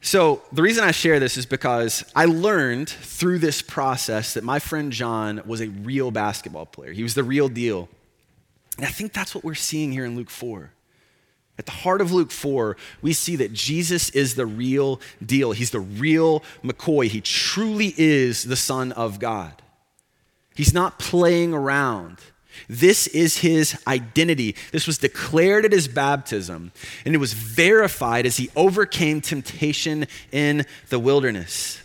So, 0.00 0.42
the 0.52 0.60
reason 0.60 0.84
I 0.84 0.90
share 0.90 1.18
this 1.18 1.38
is 1.38 1.46
because 1.46 2.04
I 2.14 2.26
learned 2.26 2.90
through 2.90 3.38
this 3.38 3.62
process 3.62 4.34
that 4.34 4.44
my 4.44 4.58
friend 4.58 4.92
John 4.92 5.40
was 5.46 5.62
a 5.62 5.68
real 5.68 6.10
basketball 6.10 6.66
player. 6.66 6.92
He 6.92 7.02
was 7.02 7.14
the 7.14 7.24
real 7.24 7.48
deal. 7.48 7.88
And 8.76 8.84
I 8.84 8.90
think 8.90 9.14
that's 9.14 9.34
what 9.34 9.44
we're 9.44 9.54
seeing 9.54 9.92
here 9.92 10.04
in 10.04 10.14
Luke 10.14 10.28
4. 10.28 10.70
At 11.58 11.66
the 11.66 11.72
heart 11.72 12.00
of 12.00 12.10
Luke 12.10 12.32
4, 12.32 12.76
we 13.00 13.12
see 13.12 13.36
that 13.36 13.52
Jesus 13.52 14.10
is 14.10 14.34
the 14.34 14.46
real 14.46 15.00
deal. 15.24 15.52
He's 15.52 15.70
the 15.70 15.80
real 15.80 16.40
McCoy. 16.64 17.06
He 17.06 17.20
truly 17.20 17.94
is 17.96 18.44
the 18.44 18.56
Son 18.56 18.90
of 18.92 19.20
God. 19.20 19.62
He's 20.56 20.74
not 20.74 20.98
playing 20.98 21.54
around. 21.54 22.18
This 22.68 23.06
is 23.08 23.38
his 23.38 23.80
identity. 23.86 24.56
This 24.72 24.86
was 24.86 24.98
declared 24.98 25.64
at 25.64 25.72
his 25.72 25.88
baptism, 25.88 26.72
and 27.04 27.14
it 27.14 27.18
was 27.18 27.32
verified 27.32 28.26
as 28.26 28.36
he 28.36 28.50
overcame 28.56 29.20
temptation 29.20 30.06
in 30.32 30.64
the 30.88 30.98
wilderness. 30.98 31.80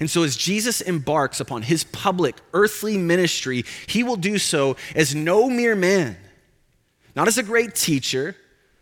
And 0.00 0.08
so, 0.08 0.22
as 0.22 0.36
Jesus 0.36 0.80
embarks 0.80 1.40
upon 1.40 1.62
his 1.62 1.82
public 1.84 2.36
earthly 2.52 2.96
ministry, 2.96 3.64
he 3.86 4.04
will 4.04 4.16
do 4.16 4.38
so 4.38 4.76
as 4.94 5.14
no 5.14 5.50
mere 5.50 5.74
man, 5.74 6.16
not 7.16 7.26
as 7.26 7.38
a 7.38 7.42
great 7.42 7.74
teacher 7.74 8.36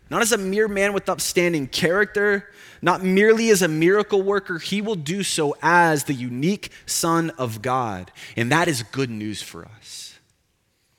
not 0.09 0.21
as 0.21 0.31
a 0.31 0.37
mere 0.37 0.67
man 0.67 0.93
with 0.93 1.09
upstanding 1.09 1.67
character, 1.67 2.49
not 2.81 3.03
merely 3.03 3.49
as 3.49 3.61
a 3.61 3.67
miracle 3.67 4.21
worker, 4.21 4.59
he 4.59 4.81
will 4.81 4.95
do 4.95 5.23
so 5.23 5.55
as 5.61 6.05
the 6.05 6.13
unique 6.13 6.71
Son 6.85 7.31
of 7.31 7.61
God. 7.61 8.11
And 8.35 8.51
that 8.51 8.67
is 8.67 8.83
good 8.83 9.09
news 9.09 9.41
for 9.41 9.65
us. 9.65 10.17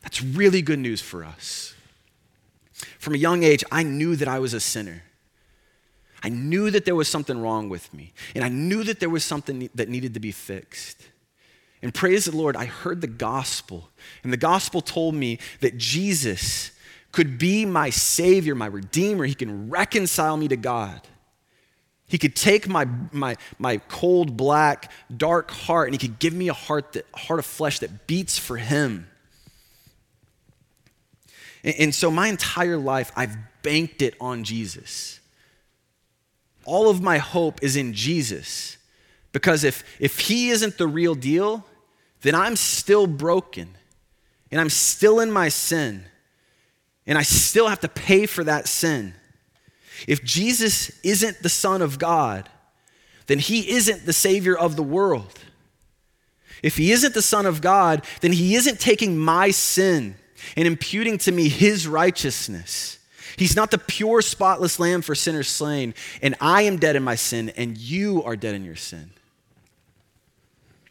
That's 0.02 0.22
really 0.22 0.62
good 0.62 0.78
news 0.78 1.00
for 1.00 1.24
us. 1.24 1.74
From 2.98 3.14
a 3.14 3.18
young 3.18 3.42
age, 3.42 3.64
I 3.70 3.82
knew 3.82 4.16
that 4.16 4.28
I 4.28 4.38
was 4.38 4.54
a 4.54 4.60
sinner. 4.60 5.02
I 6.22 6.28
knew 6.28 6.70
that 6.70 6.84
there 6.84 6.96
was 6.96 7.08
something 7.08 7.40
wrong 7.40 7.68
with 7.68 7.92
me, 7.94 8.12
and 8.34 8.44
I 8.44 8.48
knew 8.48 8.82
that 8.84 8.98
there 8.98 9.08
was 9.08 9.24
something 9.24 9.70
that 9.74 9.88
needed 9.88 10.14
to 10.14 10.20
be 10.20 10.32
fixed. 10.32 11.00
And 11.80 11.94
praise 11.94 12.24
the 12.24 12.36
Lord, 12.36 12.56
I 12.56 12.64
heard 12.64 13.00
the 13.00 13.06
gospel, 13.06 13.90
and 14.24 14.32
the 14.32 14.36
gospel 14.36 14.80
told 14.80 15.14
me 15.14 15.38
that 15.60 15.78
Jesus 15.78 16.72
could 17.12 17.38
be 17.38 17.64
my 17.64 17.90
Savior, 17.90 18.54
my 18.54 18.66
Redeemer. 18.66 19.24
He 19.24 19.34
can 19.34 19.70
reconcile 19.70 20.36
me 20.36 20.48
to 20.48 20.56
God. 20.56 21.00
He 22.06 22.16
could 22.16 22.34
take 22.34 22.68
my, 22.68 22.86
my, 23.12 23.36
my 23.58 23.78
cold, 23.88 24.36
black, 24.36 24.90
dark 25.14 25.50
heart 25.50 25.88
and 25.88 25.94
he 25.94 26.08
could 26.08 26.18
give 26.18 26.32
me 26.32 26.48
a 26.48 26.54
heart, 26.54 26.94
that, 26.94 27.06
heart 27.14 27.38
of 27.38 27.46
flesh 27.46 27.80
that 27.80 28.06
beats 28.06 28.38
for 28.38 28.56
him. 28.56 29.08
And, 31.62 31.74
and 31.78 31.94
so 31.94 32.10
my 32.10 32.28
entire 32.28 32.78
life, 32.78 33.12
I've 33.14 33.36
banked 33.62 34.00
it 34.00 34.14
on 34.20 34.42
Jesus. 34.44 35.20
All 36.64 36.88
of 36.88 37.02
my 37.02 37.18
hope 37.18 37.62
is 37.62 37.76
in 37.76 37.92
Jesus, 37.92 38.78
Because 39.32 39.64
if, 39.64 39.84
if 40.00 40.18
he 40.20 40.50
isn't 40.50 40.78
the 40.78 40.86
real 40.86 41.14
deal, 41.14 41.66
then 42.22 42.34
I'm 42.34 42.56
still 42.56 43.06
broken 43.06 43.76
and 44.50 44.60
I'm 44.60 44.70
still 44.70 45.20
in 45.20 45.30
my 45.30 45.50
sin 45.50 46.04
and 47.08 47.18
I 47.18 47.22
still 47.22 47.66
have 47.66 47.80
to 47.80 47.88
pay 47.88 48.26
for 48.26 48.44
that 48.44 48.68
sin. 48.68 49.14
If 50.06 50.22
Jesus 50.22 50.90
isn't 51.02 51.42
the 51.42 51.48
Son 51.48 51.82
of 51.82 51.98
God, 51.98 52.48
then 53.26 53.38
he 53.38 53.70
isn't 53.70 54.06
the 54.06 54.12
Savior 54.12 54.56
of 54.56 54.76
the 54.76 54.82
world. 54.82 55.40
If 56.62 56.76
he 56.76 56.92
isn't 56.92 57.14
the 57.14 57.22
Son 57.22 57.46
of 57.46 57.60
God, 57.60 58.04
then 58.20 58.32
he 58.32 58.54
isn't 58.54 58.78
taking 58.78 59.18
my 59.18 59.50
sin 59.50 60.16
and 60.54 60.68
imputing 60.68 61.18
to 61.18 61.32
me 61.32 61.48
his 61.48 61.88
righteousness. 61.88 62.98
He's 63.36 63.56
not 63.56 63.70
the 63.70 63.78
pure, 63.78 64.20
spotless 64.20 64.78
lamb 64.78 65.02
for 65.02 65.14
sinners 65.14 65.48
slain, 65.48 65.94
and 66.20 66.34
I 66.40 66.62
am 66.62 66.76
dead 66.76 66.96
in 66.96 67.02
my 67.02 67.14
sin, 67.14 67.50
and 67.56 67.76
you 67.78 68.22
are 68.24 68.36
dead 68.36 68.54
in 68.54 68.64
your 68.64 68.76
sin. 68.76 69.10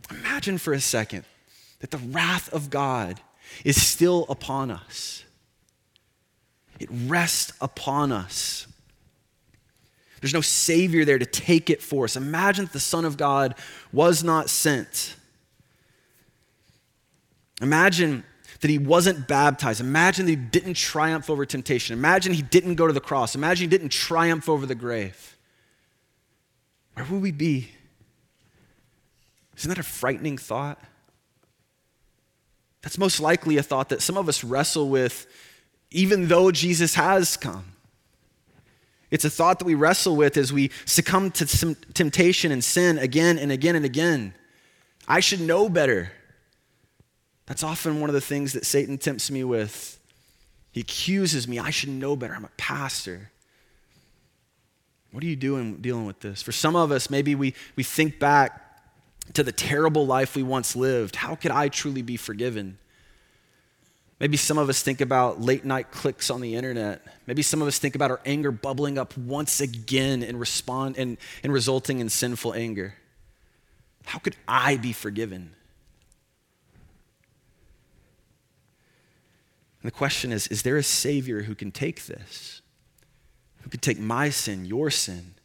Imagine 0.10 0.58
for 0.58 0.74
a 0.74 0.80
second 0.80 1.26
that 1.80 1.92
the 1.92 1.98
wrath 1.98 2.52
of 2.54 2.70
God 2.70 3.20
is 3.64 3.82
still 3.82 4.26
upon 4.30 4.72
us. 4.72 5.24
It 6.80 6.90
rests 6.92 7.54
upon 7.62 8.12
us. 8.12 8.68
There's 10.22 10.34
no 10.34 10.42
Savior 10.42 11.06
there 11.06 11.20
to 11.20 11.26
take 11.26 11.70
it 11.70 11.82
for 11.82 12.06
us. 12.06 12.16
Imagine 12.16 12.66
that 12.66 12.74
the 12.74 12.80
Son 12.80 13.06
of 13.06 13.18
God 13.18 13.56
was 13.92 14.24
not 14.24 14.50
sent. 14.50 15.16
Imagine 17.62 18.24
that 18.62 18.70
he 18.70 18.78
wasn't 18.78 19.28
baptized. 19.28 19.80
Imagine 19.80 20.26
that 20.26 20.32
he 20.32 20.36
didn't 20.36 20.74
triumph 20.74 21.30
over 21.30 21.46
temptation. 21.46 21.98
Imagine 21.98 22.34
he 22.34 22.42
didn't 22.42 22.76
go 22.76 22.88
to 22.88 22.94
the 22.94 23.00
cross. 23.00 23.36
Imagine 23.36 23.66
he 23.66 23.70
didn't 23.70 23.90
triumph 23.90 24.50
over 24.50 24.66
the 24.66 24.76
grave. 24.76 25.38
Where 26.94 27.06
would 27.06 27.22
we 27.22 27.32
be? 27.32 27.72
Isn't 29.58 29.70
that 29.70 29.78
a 29.78 29.84
frightening 29.84 30.38
thought? 30.38 30.80
That's 32.82 32.98
most 32.98 33.20
likely 33.20 33.58
a 33.58 33.64
thought 33.64 33.90
that 33.90 34.02
some 34.02 34.18
of 34.18 34.30
us 34.30 34.44
wrestle 34.44 34.90
with 34.90 35.28
even 35.92 36.28
though 36.28 36.52
Jesus 36.52 36.96
has 36.96 37.38
come. 37.38 37.74
It's 39.10 39.24
a 39.24 39.30
thought 39.30 39.60
that 39.60 39.66
we 39.66 39.76
wrestle 39.76 40.16
with 40.16 40.36
as 40.36 40.52
we 40.52 40.72
succumb 40.86 41.32
to 41.32 41.76
temptation 41.94 42.52
and 42.52 42.64
sin 42.64 42.98
again 42.98 43.40
and 43.40 43.52
again 43.52 43.76
and 43.76 43.86
again. 43.86 44.34
I 45.08 45.22
should 45.22 45.40
know 45.40 45.70
better. 45.70 46.12
That's 47.46 47.64
often 47.64 48.02
one 48.02 48.10
of 48.10 48.14
the 48.14 48.22
things 48.22 48.52
that 48.54 48.66
Satan 48.66 48.98
tempts 48.98 49.32
me 49.32 49.46
with. 49.46 49.98
He 50.72 50.82
accuses 50.82 51.48
me, 51.48 51.58
I 51.58 51.70
should 51.70 51.90
know 51.90 52.16
better. 52.16 52.36
I'm 52.36 52.46
a 52.46 52.52
pastor. 52.58 53.32
What 55.12 55.24
are 55.24 55.28
you 55.28 55.38
doing 55.38 55.78
dealing 55.78 56.06
with 56.06 56.20
this? 56.20 56.42
For 56.42 56.52
some 56.52 56.76
of 56.76 56.92
us, 56.92 57.10
maybe 57.10 57.34
we, 57.34 57.54
we 57.78 57.84
think 57.84 58.20
back 58.20 58.62
to 59.34 59.44
the 59.44 59.54
terrible 59.54 60.06
life 60.06 60.36
we 60.36 60.44
once 60.44 60.76
lived. 60.76 61.16
How 61.16 61.36
could 61.36 61.52
I 61.52 61.70
truly 61.70 62.02
be 62.02 62.18
forgiven? 62.18 62.78
Maybe 64.20 64.38
some 64.38 64.58
of 64.58 64.68
us 64.68 64.82
think 64.82 65.00
about 65.00 65.42
late 65.42 65.64
night 65.64 65.92
clicks 65.92 66.32
on 66.32 66.42
the 66.42 66.56
internet. 66.56 67.02
Maybe 67.28 67.44
some 67.44 67.62
of 67.62 67.68
us 67.68 67.78
think 67.78 67.94
about 67.94 68.10
our 68.10 68.20
anger 68.26 68.52
bubbling 68.52 68.98
up 68.98 69.16
once 69.16 69.62
again 69.62 70.24
and 70.24 70.40
respond 70.40 70.98
and, 70.98 71.18
and 71.44 71.54
resulting 71.54 72.00
in 72.00 72.10
sinful 72.10 72.54
anger. 72.56 72.96
How 74.06 74.20
could 74.20 74.36
I 74.48 74.78
be 74.78 74.92
forgiven? 74.92 75.52
And 79.82 79.92
the 79.92 79.92
question 79.92 80.32
is 80.32 80.48
Is 80.48 80.64
there 80.64 80.78
a 80.78 80.84
Savior 80.84 81.44
who 81.44 81.54
can 81.54 81.72
take 81.72 82.08
this? 82.08 82.62
Who 83.62 83.70
can 83.70 83.80
take 83.82 84.00
my 84.00 84.30
sin, 84.30 84.66
your 84.66 84.90
sin? 84.90 85.36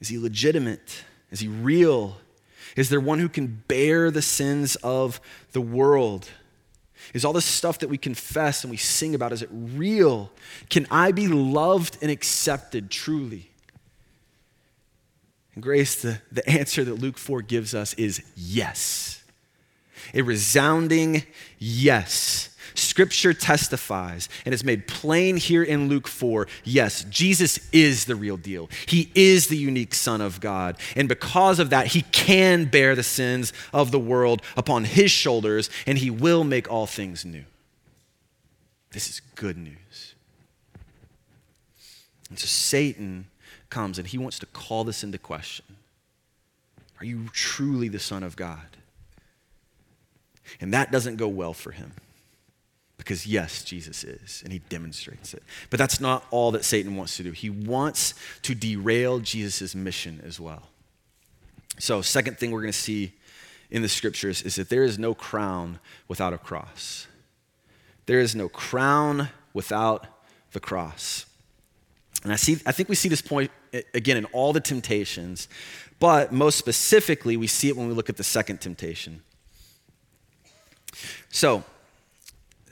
Is 0.00 0.08
he 0.08 0.18
legitimate? 0.18 1.04
Is 1.30 1.40
he 1.40 1.48
real? 1.48 2.16
Is 2.76 2.88
there 2.88 3.00
one 3.00 3.20
who 3.20 3.28
can 3.28 3.62
bear 3.68 4.10
the 4.10 4.22
sins 4.22 4.74
of 4.76 5.20
the 5.52 5.60
world? 5.60 6.30
Is 7.12 7.24
all 7.24 7.32
this 7.32 7.44
stuff 7.44 7.80
that 7.80 7.88
we 7.88 7.98
confess 7.98 8.64
and 8.64 8.70
we 8.70 8.76
sing 8.76 9.14
about, 9.14 9.32
is 9.32 9.42
it 9.42 9.50
real? 9.52 10.30
Can 10.70 10.86
I 10.90 11.12
be 11.12 11.28
loved 11.28 11.98
and 12.00 12.10
accepted 12.10 12.90
truly? 12.90 13.50
And 15.54 15.62
grace, 15.62 16.00
the, 16.00 16.20
the 16.32 16.48
answer 16.48 16.84
that 16.84 16.94
Luke 16.94 17.18
4 17.18 17.42
gives 17.42 17.74
us 17.74 17.94
is 17.94 18.22
yes. 18.36 19.22
A 20.12 20.22
resounding 20.22 21.24
yes. 21.58 22.53
Scripture 22.74 23.32
testifies 23.32 24.28
and 24.44 24.52
is 24.52 24.64
made 24.64 24.86
plain 24.86 25.36
here 25.36 25.62
in 25.62 25.88
Luke 25.88 26.08
4 26.08 26.46
yes, 26.64 27.04
Jesus 27.04 27.58
is 27.72 28.04
the 28.04 28.16
real 28.16 28.36
deal. 28.36 28.68
He 28.86 29.10
is 29.14 29.46
the 29.46 29.56
unique 29.56 29.94
Son 29.94 30.20
of 30.20 30.40
God. 30.40 30.76
And 30.96 31.08
because 31.08 31.58
of 31.58 31.70
that, 31.70 31.88
he 31.88 32.02
can 32.02 32.64
bear 32.64 32.94
the 32.94 33.02
sins 33.02 33.52
of 33.72 33.90
the 33.90 33.98
world 33.98 34.42
upon 34.56 34.84
his 34.84 35.10
shoulders, 35.10 35.70
and 35.86 35.98
he 35.98 36.10
will 36.10 36.44
make 36.44 36.70
all 36.70 36.86
things 36.86 37.24
new. 37.24 37.44
This 38.90 39.08
is 39.08 39.20
good 39.34 39.56
news. 39.56 40.14
And 42.28 42.38
so 42.38 42.46
Satan 42.46 43.26
comes 43.70 43.98
and 43.98 44.06
he 44.06 44.18
wants 44.18 44.38
to 44.40 44.46
call 44.46 44.84
this 44.84 45.04
into 45.04 45.18
question 45.18 45.64
Are 47.00 47.04
you 47.04 47.28
truly 47.32 47.88
the 47.88 47.98
Son 47.98 48.22
of 48.22 48.36
God? 48.36 48.76
And 50.60 50.72
that 50.74 50.92
doesn't 50.92 51.16
go 51.16 51.28
well 51.28 51.54
for 51.54 51.70
him. 51.72 51.92
Because, 52.96 53.26
yes, 53.26 53.64
Jesus 53.64 54.04
is, 54.04 54.40
and 54.44 54.52
he 54.52 54.60
demonstrates 54.60 55.34
it. 55.34 55.42
But 55.68 55.78
that's 55.78 56.00
not 56.00 56.24
all 56.30 56.52
that 56.52 56.64
Satan 56.64 56.96
wants 56.96 57.16
to 57.16 57.22
do. 57.22 57.32
He 57.32 57.50
wants 57.50 58.14
to 58.42 58.54
derail 58.54 59.18
Jesus' 59.18 59.74
mission 59.74 60.22
as 60.24 60.38
well. 60.38 60.68
So, 61.78 62.02
second 62.02 62.38
thing 62.38 62.50
we're 62.52 62.60
going 62.60 62.72
to 62.72 62.78
see 62.78 63.12
in 63.70 63.82
the 63.82 63.88
scriptures 63.88 64.42
is 64.42 64.54
that 64.56 64.68
there 64.68 64.84
is 64.84 64.98
no 64.98 65.12
crown 65.12 65.80
without 66.06 66.32
a 66.32 66.38
cross. 66.38 67.08
There 68.06 68.20
is 68.20 68.34
no 68.36 68.48
crown 68.48 69.30
without 69.52 70.06
the 70.52 70.60
cross. 70.60 71.26
And 72.22 72.32
I, 72.32 72.36
see, 72.36 72.58
I 72.64 72.72
think 72.72 72.88
we 72.88 72.94
see 72.94 73.08
this 73.08 73.22
point 73.22 73.50
eh, 73.72 73.82
again 73.92 74.16
in 74.16 74.24
all 74.26 74.52
the 74.52 74.60
temptations, 74.60 75.48
but 75.98 76.32
most 76.32 76.56
specifically, 76.56 77.36
we 77.36 77.46
see 77.46 77.68
it 77.68 77.76
when 77.76 77.88
we 77.88 77.94
look 77.94 78.08
at 78.08 78.16
the 78.16 78.24
second 78.24 78.60
temptation. 78.60 79.22
So, 81.30 81.64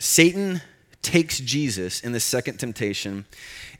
Satan 0.03 0.61
takes 1.01 1.39
Jesus 1.39 2.01
in 2.01 2.11
the 2.11 2.19
second 2.19 2.59
temptation. 2.59 3.25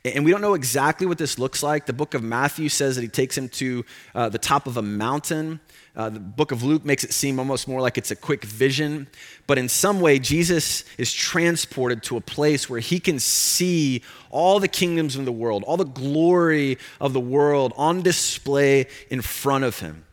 And 0.05 0.23
we 0.23 0.31
don't 0.31 0.39
know 0.39 0.53
exactly 0.53 1.05
what 1.05 1.17
this 1.17 1.37
looks 1.37 1.61
like. 1.61 1.85
The 1.85 1.91
book 1.91 2.13
of 2.13 2.23
Matthew 2.23 2.69
says 2.69 2.95
that 2.95 3.01
he 3.01 3.09
takes 3.09 3.37
him 3.37 3.49
to 3.49 3.83
uh, 4.15 4.29
the 4.29 4.37
top 4.37 4.65
of 4.65 4.77
a 4.77 4.81
mountain. 4.81 5.59
Uh, 5.97 6.09
the 6.09 6.21
book 6.21 6.53
of 6.53 6.63
Luke 6.63 6.85
makes 6.85 7.03
it 7.03 7.11
seem 7.11 7.39
almost 7.39 7.67
more 7.67 7.81
like 7.81 7.97
it's 7.97 8.09
a 8.09 8.15
quick 8.15 8.45
vision. 8.45 9.07
But 9.47 9.57
in 9.57 9.67
some 9.67 9.99
way, 9.99 10.17
Jesus 10.17 10.85
is 10.97 11.11
transported 11.11 12.03
to 12.03 12.15
a 12.15 12.21
place 12.21 12.69
where 12.69 12.79
he 12.79 13.01
can 13.01 13.19
see 13.19 14.01
all 14.29 14.61
the 14.61 14.69
kingdoms 14.69 15.17
of 15.17 15.25
the 15.25 15.31
world, 15.33 15.63
all 15.63 15.75
the 15.75 15.83
glory 15.83 16.77
of 17.01 17.11
the 17.11 17.19
world 17.19 17.73
on 17.75 18.01
display 18.01 18.87
in 19.09 19.21
front 19.21 19.65
of 19.65 19.79
him. 19.79 20.05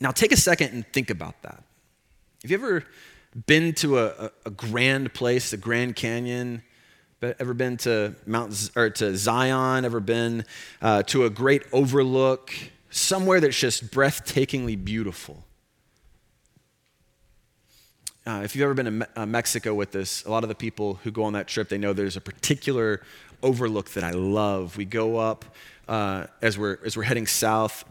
Now, 0.00 0.10
take 0.10 0.32
a 0.32 0.36
second 0.36 0.72
and 0.72 0.84
think 0.92 1.10
about 1.10 1.40
that. 1.42 1.62
Have 2.42 2.50
you 2.50 2.56
ever 2.56 2.84
been 3.34 3.72
to 3.74 3.98
a, 3.98 4.30
a, 4.44 4.50
grand 4.50 5.14
place, 5.14 5.50
the 5.50 5.56
Grand 5.56 5.96
Canyon? 5.96 6.62
Ever 7.22 7.54
been 7.54 7.76
to 7.78 8.14
Mount 8.26 8.70
or 8.74 8.90
to 8.90 9.16
Zion? 9.16 9.84
Ever 9.84 10.00
been 10.00 10.44
uh, 10.80 11.02
to 11.04 11.24
a 11.24 11.30
great 11.30 11.62
overlook? 11.72 12.52
Somewhere 12.90 13.40
that's 13.40 13.58
just 13.58 13.90
breathtakingly 13.90 14.82
beautiful. 14.82 15.44
Uh, 18.26 18.42
if 18.44 18.54
you've 18.54 18.64
ever 18.64 18.74
been 18.74 18.84
to 18.84 18.90
Me- 18.90 19.06
uh, 19.16 19.26
Mexico 19.26 19.72
with 19.74 19.94
us, 19.96 20.24
a 20.24 20.30
lot 20.30 20.42
of 20.42 20.48
the 20.48 20.54
people 20.54 20.94
who 21.02 21.10
go 21.10 21.24
on 21.24 21.32
that 21.32 21.48
trip, 21.48 21.68
they 21.68 21.78
know 21.78 21.92
there's 21.92 22.16
a 22.16 22.20
particular 22.20 23.00
overlook 23.42 23.90
that 23.90 24.04
I 24.04 24.10
love. 24.10 24.76
We 24.76 24.84
go 24.84 25.16
up 25.16 25.44
uh, 25.88 26.26
as 26.40 26.58
we're 26.58 26.78
as 26.84 26.96
we're 26.96 27.02
heading 27.02 27.26
south 27.26 27.84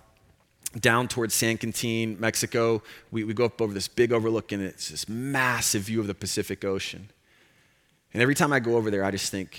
down 0.79 1.07
towards 1.07 1.33
San 1.33 1.57
Quintin, 1.57 2.17
Mexico. 2.19 2.81
We, 3.11 3.23
we 3.23 3.33
go 3.33 3.45
up 3.45 3.61
over 3.61 3.73
this 3.73 3.87
big 3.87 4.13
overlook, 4.13 4.51
and 4.51 4.63
it's 4.63 4.89
this 4.89 5.09
massive 5.09 5.83
view 5.83 5.99
of 5.99 6.07
the 6.07 6.13
Pacific 6.13 6.63
Ocean. 6.63 7.09
And 8.13 8.21
every 8.21 8.35
time 8.35 8.53
I 8.53 8.59
go 8.59 8.75
over 8.75 8.91
there, 8.91 9.03
I 9.03 9.11
just 9.11 9.31
think, 9.31 9.57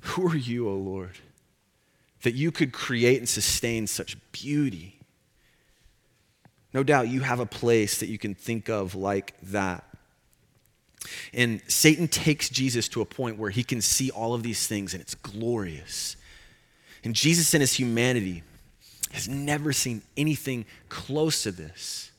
who 0.00 0.28
are 0.28 0.36
you, 0.36 0.68
O 0.68 0.72
oh 0.72 0.76
Lord, 0.76 1.18
that 2.22 2.34
you 2.34 2.50
could 2.50 2.72
create 2.72 3.18
and 3.18 3.28
sustain 3.28 3.86
such 3.86 4.16
beauty? 4.32 4.98
No 6.72 6.82
doubt 6.82 7.08
you 7.08 7.20
have 7.20 7.40
a 7.40 7.46
place 7.46 7.98
that 7.98 8.08
you 8.08 8.18
can 8.18 8.34
think 8.34 8.68
of 8.68 8.94
like 8.94 9.34
that. 9.42 9.84
And 11.32 11.60
Satan 11.68 12.08
takes 12.08 12.48
Jesus 12.48 12.88
to 12.88 13.00
a 13.00 13.04
point 13.04 13.38
where 13.38 13.50
he 13.50 13.62
can 13.62 13.80
see 13.80 14.10
all 14.10 14.34
of 14.34 14.42
these 14.42 14.66
things, 14.66 14.92
and 14.92 15.00
it's 15.00 15.14
glorious. 15.14 16.16
And 17.04 17.14
Jesus, 17.14 17.54
in 17.54 17.60
his 17.60 17.74
humanity, 17.74 18.42
has 19.12 19.28
never 19.28 19.72
seen 19.72 20.02
anything 20.16 20.64
close 20.88 21.42
to 21.44 21.52
this. 21.52 22.10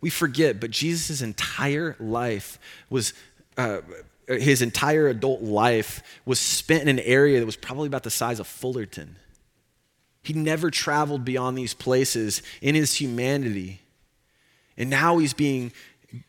We 0.00 0.10
forget, 0.10 0.60
but 0.60 0.70
Jesus' 0.70 1.22
entire 1.22 1.96
life 2.00 2.58
was, 2.90 3.14
uh, 3.56 3.78
his 4.26 4.60
entire 4.60 5.08
adult 5.08 5.42
life 5.42 6.02
was 6.24 6.40
spent 6.40 6.82
in 6.82 6.88
an 6.88 6.98
area 7.00 7.38
that 7.38 7.46
was 7.46 7.56
probably 7.56 7.86
about 7.86 8.02
the 8.02 8.10
size 8.10 8.40
of 8.40 8.46
Fullerton. 8.46 9.16
He 10.22 10.32
never 10.32 10.70
traveled 10.70 11.24
beyond 11.24 11.56
these 11.56 11.74
places 11.74 12.42
in 12.60 12.74
his 12.74 12.94
humanity. 12.94 13.80
And 14.76 14.90
now 14.90 15.18
he's 15.18 15.34
being 15.34 15.72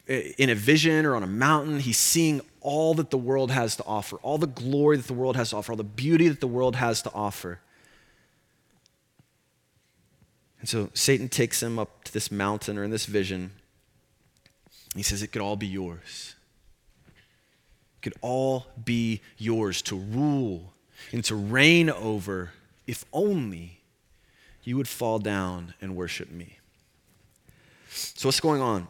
in 0.08 0.50
a 0.50 0.56
vision 0.56 1.06
or 1.06 1.16
on 1.16 1.24
a 1.24 1.28
mountain, 1.28 1.80
he's 1.80 1.98
seeing 1.98 2.42
all 2.62 2.94
that 2.96 3.10
the 3.10 3.18
world 3.18 3.52
has 3.52 3.76
to 3.76 3.84
offer, 3.86 4.18
all 4.18 4.38
the 4.38 4.48
glory 4.48 4.98
that 4.98 5.08
the 5.08 5.14
world 5.14 5.36
has 5.36 5.50
to 5.50 5.58
offer, 5.58 5.74
all 5.74 5.78
the 5.78 5.84
beauty 5.84 6.30
that 6.30 6.40
the 6.40 6.48
world 6.48 6.76
has 6.76 7.02
to 7.02 7.12
offer. 7.14 7.60
And 10.64 10.70
so 10.70 10.90
Satan 10.94 11.28
takes 11.28 11.62
him 11.62 11.78
up 11.78 12.06
to 12.06 12.14
this 12.14 12.32
mountain 12.32 12.78
or 12.78 12.86
in 12.86 12.90
this 12.90 13.06
vision. 13.06 13.52
He 14.96 15.04
says, 15.04 15.22
It 15.22 15.28
could 15.28 15.42
all 15.42 15.58
be 15.58 15.68
yours. 15.68 16.36
It 17.98 18.02
could 18.02 18.14
all 18.22 18.68
be 18.82 19.20
yours 19.38 19.82
to 19.82 19.98
rule 19.98 20.72
and 21.12 21.22
to 21.26 21.36
reign 21.36 21.90
over 21.90 22.52
if 22.88 23.04
only 23.12 23.82
you 24.64 24.78
would 24.78 24.88
fall 24.88 25.20
down 25.20 25.74
and 25.82 25.98
worship 25.98 26.32
me. 26.32 26.60
So, 27.90 28.30
what's 28.30 28.40
going 28.40 28.62
on? 28.62 28.88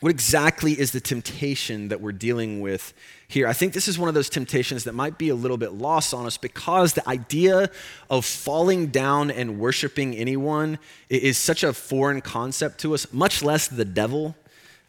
What 0.00 0.10
exactly 0.10 0.72
is 0.72 0.90
the 0.90 1.00
temptation 1.00 1.90
that 1.90 2.00
we're 2.00 2.10
dealing 2.10 2.60
with 2.60 2.92
here? 3.32 3.46
I 3.46 3.52
think 3.52 3.72
this 3.72 3.88
is 3.88 3.98
one 3.98 4.08
of 4.08 4.14
those 4.14 4.28
temptations 4.28 4.84
that 4.84 4.94
might 4.94 5.18
be 5.18 5.28
a 5.28 5.34
little 5.34 5.56
bit 5.56 5.72
lost 5.72 6.14
on 6.14 6.26
us 6.26 6.36
because 6.36 6.92
the 6.92 7.08
idea 7.08 7.70
of 8.08 8.24
falling 8.24 8.88
down 8.88 9.30
and 9.30 9.58
worshiping 9.58 10.14
anyone 10.14 10.78
is 11.08 11.38
such 11.38 11.62
a 11.62 11.72
foreign 11.72 12.20
concept 12.20 12.80
to 12.80 12.94
us, 12.94 13.12
much 13.12 13.42
less 13.42 13.68
the 13.68 13.84
devil. 13.84 14.36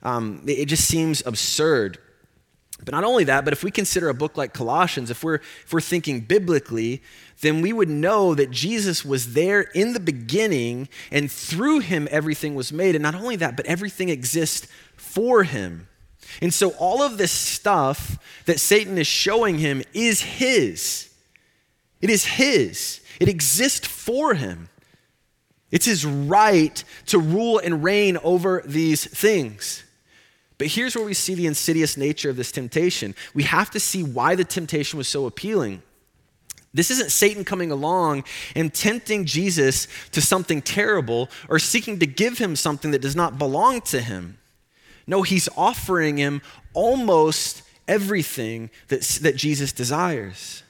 Um, 0.03 0.43
it 0.45 0.65
just 0.65 0.86
seems 0.86 1.25
absurd. 1.25 1.97
But 2.84 2.93
not 2.93 3.03
only 3.03 3.23
that, 3.25 3.45
but 3.45 3.53
if 3.53 3.63
we 3.63 3.71
consider 3.71 4.10
a 4.10 4.13
book 4.13 4.36
like 4.36 4.53
Colossians, 4.53 5.10
if 5.10 5.23
we're, 5.23 5.36
if 5.36 5.71
we're 5.71 5.82
thinking 5.82 6.21
biblically, 6.21 7.01
then 7.41 7.62
we 7.62 7.71
would 7.71 7.89
know 7.89 8.36
that 8.36 8.51
Jesus 8.51 9.06
was 9.06 9.34
there 9.34 9.62
in 9.62 9.93
the 9.93 9.99
beginning 9.99 10.89
and 11.12 11.32
through 11.32 11.79
him 11.79 12.08
everything 12.12 12.56
was 12.56 12.73
made. 12.73 12.95
And 12.95 13.03
not 13.03 13.15
only 13.15 13.36
that, 13.38 13.56
but 13.56 13.65
everything 13.65 14.10
exists 14.10 14.67
for 14.95 15.43
him. 15.43 15.88
And 16.41 16.53
so 16.53 16.71
all 16.71 17.01
of 17.01 17.17
this 17.17 17.31
stuff 17.31 18.17
that 18.45 18.59
Satan 18.59 18.97
is 18.97 19.07
showing 19.07 19.59
him 19.59 19.81
is 19.93 20.21
his. 20.21 21.13
It 22.01 22.09
is 22.09 22.25
his, 22.25 23.01
it 23.19 23.29
exists 23.29 23.87
for 23.87 24.33
him. 24.33 24.69
It's 25.71 25.85
his 25.85 26.05
right 26.05 26.83
to 27.07 27.17
rule 27.17 27.57
and 27.57 27.83
reign 27.83 28.17
over 28.23 28.61
these 28.65 29.05
things. 29.05 29.83
But 30.59 30.67
here's 30.67 30.95
where 30.95 31.05
we 31.05 31.15
see 31.15 31.33
the 31.33 31.47
insidious 31.47 31.97
nature 31.97 32.29
of 32.29 32.35
this 32.35 32.51
temptation. 32.51 33.15
We 33.33 33.43
have 33.43 33.71
to 33.71 33.79
see 33.79 34.03
why 34.03 34.35
the 34.35 34.43
temptation 34.43 34.97
was 34.97 35.07
so 35.07 35.25
appealing. 35.25 35.81
This 36.73 36.91
isn't 36.91 37.11
Satan 37.11 37.43
coming 37.43 37.71
along 37.71 38.23
and 38.55 38.73
tempting 38.73 39.25
Jesus 39.25 39.87
to 40.11 40.21
something 40.21 40.61
terrible 40.61 41.29
or 41.47 41.57
seeking 41.59 41.99
to 41.99 42.05
give 42.05 42.37
him 42.37 42.55
something 42.55 42.91
that 42.91 43.01
does 43.01 43.15
not 43.15 43.37
belong 43.37 43.81
to 43.81 44.01
him. 44.01 44.37
No, 45.05 45.21
he's 45.21 45.49
offering 45.57 46.17
him 46.17 46.41
almost 46.73 47.63
everything 47.87 48.69
that, 48.87 49.01
that 49.21 49.35
Jesus 49.35 49.71
desires. 49.71 50.63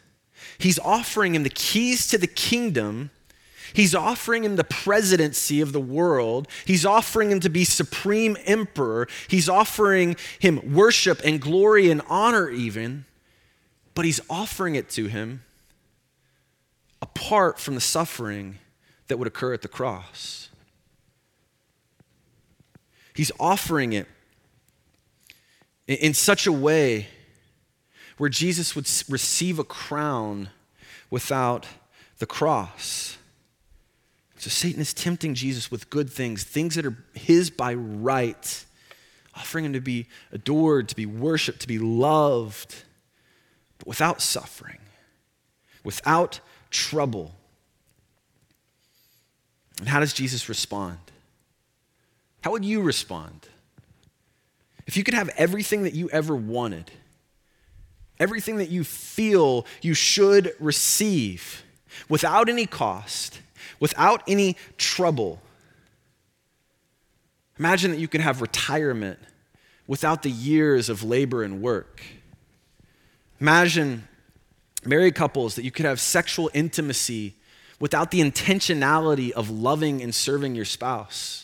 He's 0.58 0.80
offering 0.80 1.36
him 1.36 1.44
the 1.44 1.50
keys 1.50 2.08
to 2.08 2.18
the 2.18 2.28
kingdom 2.28 3.12
He's 3.74 3.96
offering 3.96 4.44
him 4.44 4.56
the 4.56 4.64
presidency 4.64 5.60
of 5.60 5.74
the 5.74 5.80
world. 5.80 6.48
He's 6.64 6.86
offering 6.86 7.32
him 7.32 7.40
to 7.40 7.50
be 7.50 7.66
supreme 7.66 8.38
emperor. 8.46 9.08
He's 9.28 9.50
offering 9.50 10.16
him 10.40 10.74
worship 10.74 11.20
and 11.26 11.42
glory 11.42 11.90
and 11.90 12.02
honor, 12.08 12.50
even. 12.50 13.06
But 13.96 14.06
he's 14.06 14.22
offering 14.30 14.76
it 14.76 14.90
to 14.92 15.08
him 15.08 15.44
apart 17.02 17.60
from 17.60 17.74
the 17.74 17.82
suffering 17.82 18.60
that 19.08 19.18
would 19.18 19.28
occur 19.28 19.54
at 19.54 19.64
the 19.64 19.68
cross. 19.68 20.50
He's 23.16 23.32
offering 23.40 23.94
it 23.94 24.08
in 25.88 26.14
such 26.14 26.48
a 26.48 26.52
way 26.52 27.08
where 28.18 28.30
Jesus 28.30 28.76
would 28.76 28.90
receive 29.10 29.60
a 29.60 29.64
crown 29.64 30.50
without 31.10 31.68
the 32.20 32.26
cross. 32.26 33.18
So 34.38 34.50
Satan 34.50 34.82
is 34.82 34.94
tempting 34.94 35.36
Jesus 35.36 35.72
with 35.72 35.90
good 35.90 36.10
things, 36.10 36.44
things 36.44 36.76
that 36.76 36.86
are 36.86 36.98
his 37.14 37.50
by 37.50 37.74
right, 37.74 38.66
offering 39.36 39.66
him 39.66 39.74
to 39.74 39.82
be 39.82 40.08
adored, 40.32 40.90
to 40.90 40.96
be 40.96 41.06
worshiped, 41.06 41.62
to 41.62 41.68
be 41.68 41.80
loved, 41.80 42.76
but 43.78 43.88
without 43.88 44.22
suffering, 44.22 44.80
without 45.84 46.40
trouble. 46.70 47.34
And 49.80 49.88
how 49.88 50.00
does 50.00 50.14
Jesus 50.14 50.50
respond? 50.50 51.00
How 52.42 52.52
would 52.52 52.66
you 52.66 52.82
respond? 52.82 53.48
If 54.86 54.98
you 54.98 55.04
could 55.04 55.14
have 55.14 55.30
everything 55.38 55.84
that 55.84 55.94
you 55.94 56.10
ever 56.10 56.36
wanted, 56.36 56.92
everything 58.20 58.58
that 58.58 58.70
you 58.70 58.84
feel 58.84 59.66
you 59.82 59.94
should 59.94 60.54
receive 60.60 61.64
without 62.10 62.50
any 62.50 62.66
cost, 62.66 63.40
without 63.80 64.24
any 64.28 64.56
trouble. 64.78 65.42
Imagine 67.58 67.92
that 67.92 68.00
you 68.00 68.08
could 68.08 68.22
have 68.22 68.42
retirement 68.42 69.20
without 69.88 70.24
the 70.24 70.32
years 70.32 70.90
of 70.90 71.04
labor 71.04 71.44
and 71.44 71.62
work. 71.62 72.02
Imagine 73.40 74.08
married 74.86 75.16
couples 75.16 75.56
that 75.56 75.64
you 75.64 75.72
could 75.72 75.86
have 75.86 76.00
sexual 76.00 76.50
intimacy 76.54 77.36
without 77.80 78.12
the 78.12 78.22
intentionality 78.22 79.32
of 79.32 79.50
loving 79.50 80.02
and 80.02 80.16
serving 80.16 80.56
your 80.56 80.66
spouse. 80.66 81.43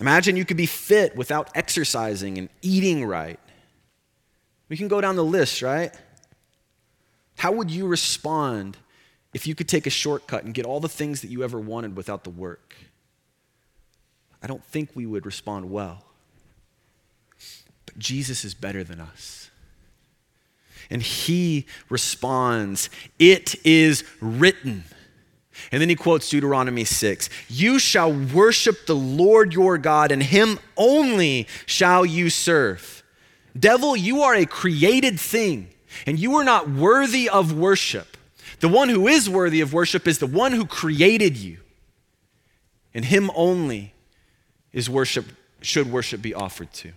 Imagine 0.00 0.36
you 0.36 0.44
could 0.44 0.56
be 0.56 0.66
fit 0.66 1.16
without 1.16 1.50
exercising 1.54 2.38
and 2.38 2.48
eating 2.62 3.04
right. 3.04 3.40
We 4.68 4.76
can 4.76 4.88
go 4.88 5.00
down 5.00 5.16
the 5.16 5.24
list, 5.24 5.62
right? 5.62 5.94
How 7.36 7.52
would 7.52 7.70
you 7.70 7.86
respond 7.86 8.76
if 9.36 9.46
you 9.46 9.54
could 9.54 9.68
take 9.68 9.86
a 9.86 9.90
shortcut 9.90 10.44
and 10.44 10.54
get 10.54 10.64
all 10.64 10.80
the 10.80 10.88
things 10.88 11.20
that 11.20 11.28
you 11.28 11.44
ever 11.44 11.60
wanted 11.60 11.94
without 11.94 12.24
the 12.24 12.30
work, 12.30 12.74
I 14.42 14.46
don't 14.46 14.64
think 14.64 14.90
we 14.94 15.04
would 15.04 15.26
respond 15.26 15.70
well. 15.70 16.04
But 17.84 17.98
Jesus 17.98 18.44
is 18.44 18.54
better 18.54 18.82
than 18.82 19.00
us. 19.00 19.50
And 20.88 21.02
he 21.02 21.66
responds, 21.90 22.88
It 23.18 23.54
is 23.66 24.04
written. 24.20 24.84
And 25.72 25.80
then 25.80 25.88
he 25.88 25.96
quotes 25.96 26.28
Deuteronomy 26.28 26.84
6 26.84 27.28
You 27.48 27.78
shall 27.78 28.12
worship 28.12 28.86
the 28.86 28.96
Lord 28.96 29.52
your 29.52 29.78
God, 29.78 30.12
and 30.12 30.22
him 30.22 30.58
only 30.76 31.46
shall 31.66 32.06
you 32.06 32.30
serve. 32.30 33.02
Devil, 33.58 33.96
you 33.96 34.22
are 34.22 34.34
a 34.34 34.46
created 34.46 35.18
thing, 35.18 35.68
and 36.06 36.18
you 36.18 36.34
are 36.36 36.44
not 36.44 36.68
worthy 36.68 37.28
of 37.28 37.52
worship. 37.52 38.16
The 38.60 38.68
one 38.68 38.88
who 38.88 39.06
is 39.06 39.28
worthy 39.28 39.60
of 39.60 39.72
worship 39.72 40.06
is 40.06 40.18
the 40.18 40.26
one 40.26 40.52
who 40.52 40.66
created 40.66 41.36
you. 41.36 41.58
And 42.94 43.04
him 43.04 43.30
only 43.34 43.92
is 44.72 44.88
worship, 44.88 45.26
should 45.60 45.90
worship 45.90 46.22
be 46.22 46.32
offered 46.34 46.72
to. 46.74 46.92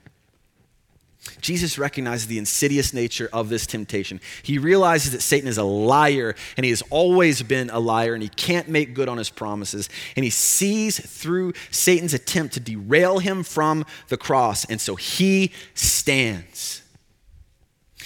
Jesus 1.42 1.78
recognizes 1.78 2.28
the 2.28 2.38
insidious 2.38 2.94
nature 2.94 3.30
of 3.32 3.50
this 3.50 3.66
temptation. 3.66 4.20
He 4.44 4.58
realizes 4.58 5.12
that 5.12 5.22
Satan 5.22 5.48
is 5.48 5.58
a 5.58 5.64
liar 5.64 6.36
and 6.58 6.64
he 6.64 6.70
has 6.70 6.82
always 6.90 7.42
been 7.44 7.70
a 7.70 7.80
liar 7.80 8.14
and 8.14 8.24
he 8.24 8.30
can't 8.30 8.68
make 8.68 8.94
good 8.94 9.10
on 9.10 9.18
his 9.18 9.30
promises. 9.30 9.90
And 10.16 10.24
he 10.24 10.30
sees 10.30 11.00
through 11.00 11.54
Satan's 11.72 12.14
attempt 12.14 12.54
to 12.56 12.60
derail 12.60 13.20
him 13.20 13.44
from 13.44 13.86
the 14.10 14.18
cross. 14.18 14.66
And 14.66 14.80
so 14.80 14.96
he 14.96 15.52
stands. 15.74 16.82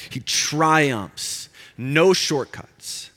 He 0.10 0.20
triumphs. 0.20 1.50
No 1.78 2.14
shortcuts. 2.14 3.10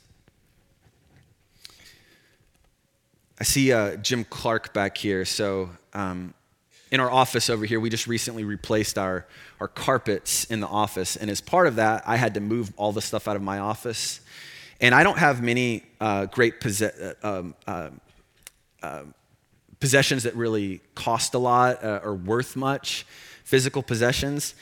I 3.39 3.43
see 3.43 3.71
uh, 3.71 3.97
Jim 3.97 4.23
Clark 4.23 4.73
back 4.73 4.97
here. 4.97 5.23
So, 5.23 5.69
um, 5.93 6.33
in 6.91 6.99
our 6.99 7.11
office 7.11 7.49
over 7.49 7.65
here, 7.65 7.79
we 7.79 7.89
just 7.89 8.07
recently 8.07 8.43
replaced 8.43 8.97
our, 8.97 9.25
our 9.59 9.67
carpets 9.67 10.45
in 10.45 10.59
the 10.61 10.67
office. 10.67 11.15
And 11.15 11.29
as 11.29 11.41
part 11.41 11.67
of 11.67 11.75
that, 11.75 12.03
I 12.07 12.15
had 12.15 12.33
to 12.35 12.39
move 12.39 12.71
all 12.77 12.91
the 12.91 13.01
stuff 13.01 13.27
out 13.27 13.35
of 13.35 13.41
my 13.41 13.59
office. 13.59 14.21
And 14.79 14.95
I 14.95 15.03
don't 15.03 15.17
have 15.17 15.41
many 15.41 15.83
uh, 15.99 16.25
great 16.27 16.61
possess- 16.61 16.97
uh, 16.97 17.13
um, 17.23 17.55
uh, 17.65 17.89
uh, 18.81 19.03
possessions 19.79 20.23
that 20.23 20.35
really 20.35 20.81
cost 20.95 21.33
a 21.33 21.39
lot 21.39 21.83
uh, 21.83 21.99
or 22.03 22.13
worth 22.15 22.55
much, 22.55 23.05
physical 23.43 23.83
possessions. 23.83 24.55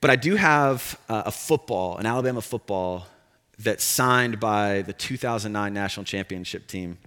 But 0.00 0.10
I 0.10 0.16
do 0.16 0.36
have 0.36 0.98
a 1.08 1.30
football, 1.30 1.96
an 1.96 2.06
Alabama 2.06 2.42
football, 2.42 3.06
that's 3.58 3.84
signed 3.84 4.40
by 4.40 4.82
the 4.82 4.92
2009 4.92 5.72
national 5.72 6.04
championship 6.04 6.66
team. 6.66 6.98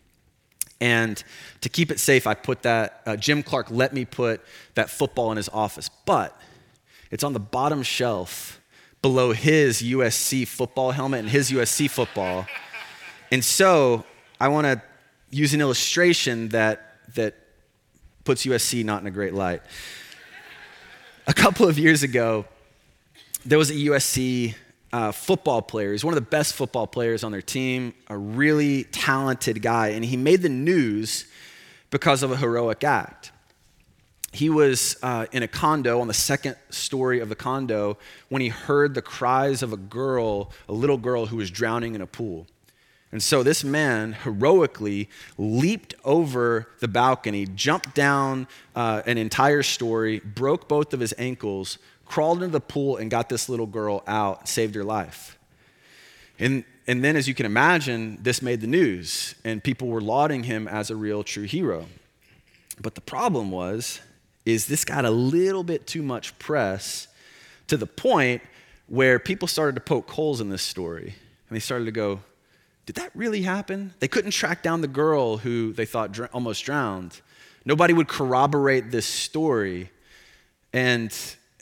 And 0.81 1.23
to 1.61 1.69
keep 1.69 1.91
it 1.91 1.99
safe, 1.99 2.27
I 2.27 2.33
put 2.33 2.63
that, 2.63 3.01
uh, 3.05 3.15
Jim 3.15 3.43
Clark 3.43 3.67
let 3.71 3.93
me 3.93 4.05
put 4.05 4.41
that 4.75 4.89
football 4.89 5.31
in 5.31 5.37
his 5.37 5.49
office, 5.49 5.89
but 6.05 6.39
it's 7.11 7.23
on 7.23 7.33
the 7.33 7.39
bottom 7.39 7.81
shelf 7.81 8.59
below 9.01 9.31
his 9.31 9.81
USC 9.81 10.47
football 10.47 10.91
helmet 10.91 11.21
and 11.21 11.29
his 11.29 11.51
USC 11.51 11.89
football. 11.89 12.45
And 13.31 13.43
so 13.43 14.03
I 14.39 14.47
want 14.49 14.65
to 14.65 14.81
use 15.29 15.53
an 15.53 15.61
illustration 15.61 16.49
that, 16.49 16.97
that 17.13 17.35
puts 18.23 18.45
USC 18.45 18.83
not 18.83 19.01
in 19.01 19.07
a 19.07 19.11
great 19.11 19.33
light. 19.33 19.61
a 21.27 21.33
couple 21.33 21.67
of 21.67 21.79
years 21.79 22.03
ago, 22.03 22.45
there 23.45 23.57
was 23.57 23.69
a 23.69 23.75
USC 23.75 24.55
uh, 24.95 25.11
football 25.11 25.61
player. 25.61 25.91
He's 25.91 26.05
one 26.05 26.13
of 26.13 26.23
the 26.23 26.29
best 26.29 26.53
football 26.53 26.87
players 26.87 27.25
on 27.25 27.33
their 27.33 27.41
team, 27.41 27.93
a 28.07 28.17
really 28.17 28.85
talented 28.85 29.61
guy, 29.61 29.89
and 29.89 30.05
he 30.05 30.15
made 30.15 30.41
the 30.41 30.47
news 30.47 31.25
because 31.89 32.23
of 32.23 32.31
a 32.31 32.37
heroic 32.37 32.81
act. 32.85 33.33
He 34.31 34.49
was 34.49 34.95
uh, 35.03 35.25
in 35.33 35.43
a 35.43 35.49
condo 35.49 35.99
on 35.99 36.07
the 36.07 36.13
second 36.13 36.55
story 36.69 37.19
of 37.19 37.27
the 37.27 37.35
condo 37.35 37.97
when 38.29 38.41
he 38.41 38.47
heard 38.47 38.93
the 38.93 39.01
cries 39.01 39.61
of 39.61 39.73
a 39.73 39.77
girl, 39.77 40.53
a 40.69 40.73
little 40.73 40.97
girl 40.97 41.25
who 41.25 41.35
was 41.35 41.51
drowning 41.51 41.93
in 41.93 41.99
a 41.99 42.07
pool. 42.07 42.47
And 43.11 43.21
so 43.21 43.43
this 43.43 43.65
man 43.65 44.13
heroically 44.13 45.09
leaped 45.37 45.93
over 46.05 46.69
the 46.79 46.87
balcony, 46.87 47.45
jumped 47.47 47.95
down 47.95 48.47
uh, 48.77 49.01
an 49.05 49.17
entire 49.17 49.63
story, 49.63 50.19
broke 50.19 50.69
both 50.69 50.93
of 50.93 51.01
his 51.01 51.13
ankles, 51.17 51.79
crawled 52.05 52.43
into 52.43 52.53
the 52.53 52.59
pool, 52.59 52.97
and 52.97 53.09
got 53.11 53.29
this 53.29 53.49
little 53.49 53.65
girl 53.65 54.03
out, 54.07 54.47
saved 54.47 54.75
her 54.75 54.83
life. 54.83 55.37
And, 56.39 56.63
and 56.87 57.03
then, 57.03 57.15
as 57.15 57.27
you 57.27 57.33
can 57.33 57.45
imagine, 57.45 58.19
this 58.21 58.41
made 58.41 58.61
the 58.61 58.67
news, 58.67 59.35
and 59.43 59.63
people 59.63 59.87
were 59.87 60.01
lauding 60.01 60.43
him 60.43 60.67
as 60.67 60.89
a 60.89 60.95
real, 60.95 61.23
true 61.23 61.43
hero. 61.43 61.85
But 62.81 62.95
the 62.95 63.01
problem 63.01 63.51
was, 63.51 64.01
is 64.45 64.67
this 64.67 64.85
got 64.85 65.05
a 65.05 65.09
little 65.09 65.63
bit 65.63 65.87
too 65.87 66.03
much 66.03 66.37
press 66.37 67.07
to 67.67 67.77
the 67.77 67.87
point 67.87 68.41
where 68.87 69.17
people 69.17 69.47
started 69.47 69.75
to 69.75 69.81
poke 69.81 70.11
holes 70.11 70.41
in 70.41 70.49
this 70.49 70.61
story. 70.61 71.15
And 71.49 71.55
they 71.55 71.59
started 71.59 71.85
to 71.85 71.91
go, 71.91 72.21
did 72.85 72.95
that 72.97 73.11
really 73.15 73.41
happen? 73.41 73.93
They 73.99 74.07
couldn't 74.07 74.31
track 74.31 74.61
down 74.61 74.81
the 74.81 74.87
girl 74.87 75.37
who 75.37 75.73
they 75.73 75.85
thought 75.85 76.11
dr- 76.11 76.29
almost 76.33 76.63
drowned. 76.65 77.21
Nobody 77.65 77.93
would 77.93 78.07
corroborate 78.07 78.91
this 78.91 79.07
story. 79.07 79.89
And, 80.71 81.11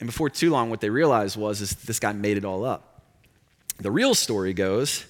and 0.04 0.10
before 0.10 0.28
too 0.28 0.50
long, 0.50 0.68
what 0.68 0.82
they 0.82 0.90
realized 0.90 1.34
was 1.34 1.62
is 1.62 1.70
this 1.70 1.98
guy 1.98 2.12
made 2.12 2.36
it 2.36 2.44
all 2.44 2.62
up. 2.62 3.00
The 3.78 3.90
real 3.90 4.14
story 4.14 4.52
goes 4.52 5.06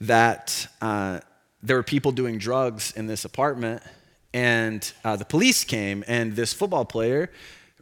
that 0.00 0.68
uh, 0.80 1.18
there 1.60 1.74
were 1.74 1.82
people 1.82 2.12
doing 2.12 2.38
drugs 2.38 2.92
in 2.92 3.08
this 3.08 3.24
apartment, 3.24 3.82
and 4.32 4.92
uh, 5.02 5.16
the 5.16 5.24
police 5.24 5.64
came, 5.64 6.04
and 6.06 6.36
this 6.36 6.52
football 6.52 6.84
player 6.84 7.32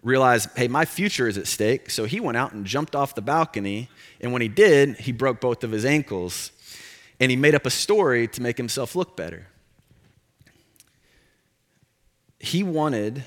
realized, 0.02 0.48
hey, 0.56 0.66
my 0.66 0.86
future 0.86 1.28
is 1.28 1.36
at 1.36 1.46
stake. 1.46 1.90
So 1.90 2.06
he 2.06 2.20
went 2.20 2.38
out 2.38 2.52
and 2.52 2.64
jumped 2.64 2.96
off 2.96 3.14
the 3.14 3.20
balcony, 3.20 3.90
and 4.22 4.32
when 4.32 4.40
he 4.40 4.48
did, 4.48 4.96
he 5.00 5.12
broke 5.12 5.42
both 5.42 5.62
of 5.62 5.72
his 5.72 5.84
ankles 5.84 6.52
and 7.20 7.30
he 7.30 7.36
made 7.36 7.54
up 7.54 7.66
a 7.66 7.70
story 7.70 8.28
to 8.28 8.40
make 8.40 8.56
himself 8.56 8.96
look 8.96 9.14
better. 9.14 9.48
He 12.38 12.62
wanted 12.62 13.24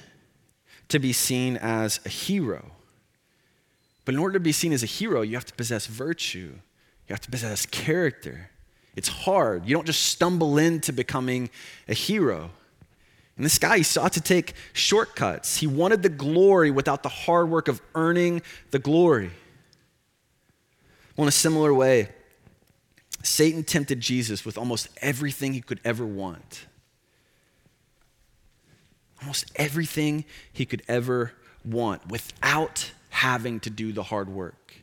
to 0.87 0.97
be 0.97 1.13
seen 1.13 1.57
as 1.57 1.99
a 2.05 2.09
hero. 2.09 2.71
But 4.09 4.15
in 4.15 4.21
order 4.21 4.33
to 4.33 4.39
be 4.39 4.51
seen 4.51 4.73
as 4.73 4.81
a 4.81 4.87
hero, 4.87 5.21
you 5.21 5.35
have 5.35 5.45
to 5.45 5.53
possess 5.53 5.85
virtue, 5.85 6.53
you 6.55 7.13
have 7.13 7.21
to 7.21 7.29
possess 7.29 7.67
character. 7.67 8.49
It's 8.95 9.07
hard. 9.07 9.67
You 9.67 9.75
don't 9.75 9.85
just 9.85 10.01
stumble 10.01 10.57
into 10.57 10.91
becoming 10.91 11.51
a 11.87 11.93
hero. 11.93 12.49
And 13.37 13.45
this 13.45 13.59
guy, 13.59 13.77
he 13.77 13.83
sought 13.83 14.13
to 14.13 14.19
take 14.19 14.55
shortcuts. 14.73 15.57
He 15.57 15.67
wanted 15.67 16.01
the 16.01 16.09
glory 16.09 16.71
without 16.71 17.03
the 17.03 17.09
hard 17.09 17.51
work 17.51 17.67
of 17.67 17.83
earning 17.93 18.41
the 18.71 18.79
glory. 18.79 19.29
Well, 21.15 21.25
in 21.25 21.29
a 21.29 21.31
similar 21.31 21.71
way, 21.71 22.09
Satan 23.21 23.63
tempted 23.63 23.99
Jesus 23.99 24.43
with 24.43 24.57
almost 24.57 24.87
everything 25.03 25.53
he 25.53 25.61
could 25.61 25.81
ever 25.85 26.03
want. 26.03 26.65
Almost 29.21 29.51
everything 29.55 30.25
he 30.51 30.65
could 30.65 30.81
ever 30.87 31.33
want 31.63 32.07
without 32.09 32.89
having 33.19 33.59
to 33.61 33.69
do 33.69 33.91
the 33.91 34.03
hard 34.03 34.29
work, 34.29 34.75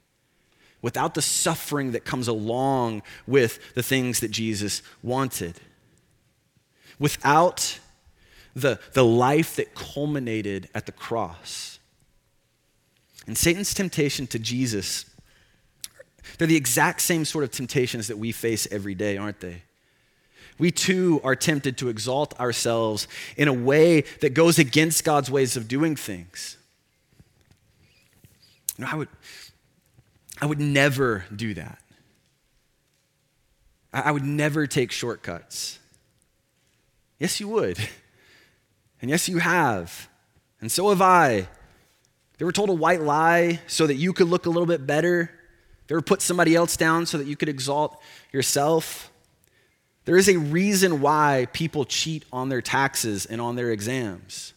without 0.82 1.14
the 1.14 1.22
suffering 1.22 1.93
that 1.93 2.05
comes 2.05 2.28
along 2.28 3.03
with 3.26 3.74
the 3.74 3.82
things 3.82 4.20
that 4.20 4.30
Jesus 4.30 4.82
wanted, 5.03 5.55
without 6.99 7.78
the, 8.55 8.78
the 8.93 9.05
life 9.05 9.57
that 9.57 9.74
culminated 9.74 10.68
at 10.74 10.87
the 10.87 10.93
cross. 10.93 11.78
And 13.26 13.37
Satan's 13.37 13.74
temptation 13.74 14.26
to 14.28 14.39
Jesus 14.39 15.05
they're 16.39 16.49
the 16.49 16.57
exact 16.57 17.01
same 17.01 17.24
sort 17.24 17.45
of 17.45 17.51
temptations 17.51 18.09
that 18.09 18.18
we 18.18 18.32
face 18.32 18.66
every 18.70 18.95
day, 18.95 19.16
aren't 19.16 19.41
they? 19.41 19.62
We 20.59 20.70
too 20.70 21.20
are 21.22 21.37
tempted 21.37 21.76
to 21.78 21.89
exalt 21.89 22.39
ourselves 22.41 23.09
in 23.37 23.49
a 23.49 23.53
way 23.53 24.03
that 24.20 24.34
goes 24.34 24.59
against 24.59 25.05
God's 25.05 25.30
ways 25.30 25.57
of 25.57 25.68
doing 25.68 25.97
things. 25.97 26.57
Know, 28.79 28.89
I 28.91 28.97
would, 28.97 29.09
I 30.41 30.47
would 30.47 30.61
never 30.61 31.24
do 31.35 31.55
that. 31.55 31.81
I 33.93 34.11
would 34.11 34.24
never 34.24 34.66
take 34.66 34.93
shortcuts. 34.93 35.79
Yes, 37.18 37.41
you 37.41 37.49
would. 37.49 37.79
And 39.03 39.11
yes, 39.11 39.29
you 39.29 39.39
have. 39.39 40.09
And 40.61 40.72
so 40.72 40.89
have 40.89 41.03
I. 41.03 41.49
They 42.39 42.45
were 42.45 42.53
told 42.53 42.70
a 42.70 42.74
white 42.74 43.03
lie 43.03 43.61
so 43.66 43.87
that 43.87 43.97
you 43.97 44.12
could 44.12 44.29
look 44.29 44.47
a 44.47 44.49
little 44.49 44.66
bit 44.66 44.87
better? 44.87 45.31
They 45.87 45.95
were 45.95 46.03
put 46.03 46.22
somebody 46.22 46.55
else 46.55 46.77
down 46.77 47.07
so 47.07 47.18
that 47.18 47.27
you 47.27 47.37
could 47.37 47.49
exalt 47.49 48.01
yourself? 48.33 49.11
There 50.07 50.16
is 50.16 50.29
a 50.29 50.39
reason 50.39 51.01
why 51.01 51.47
people 51.53 51.85
cheat 51.85 52.24
on 52.33 52.49
their 52.49 52.62
taxes 52.62 53.27
and 53.27 53.41
on 53.41 53.57
their 53.57 53.70
exams. 53.70 54.55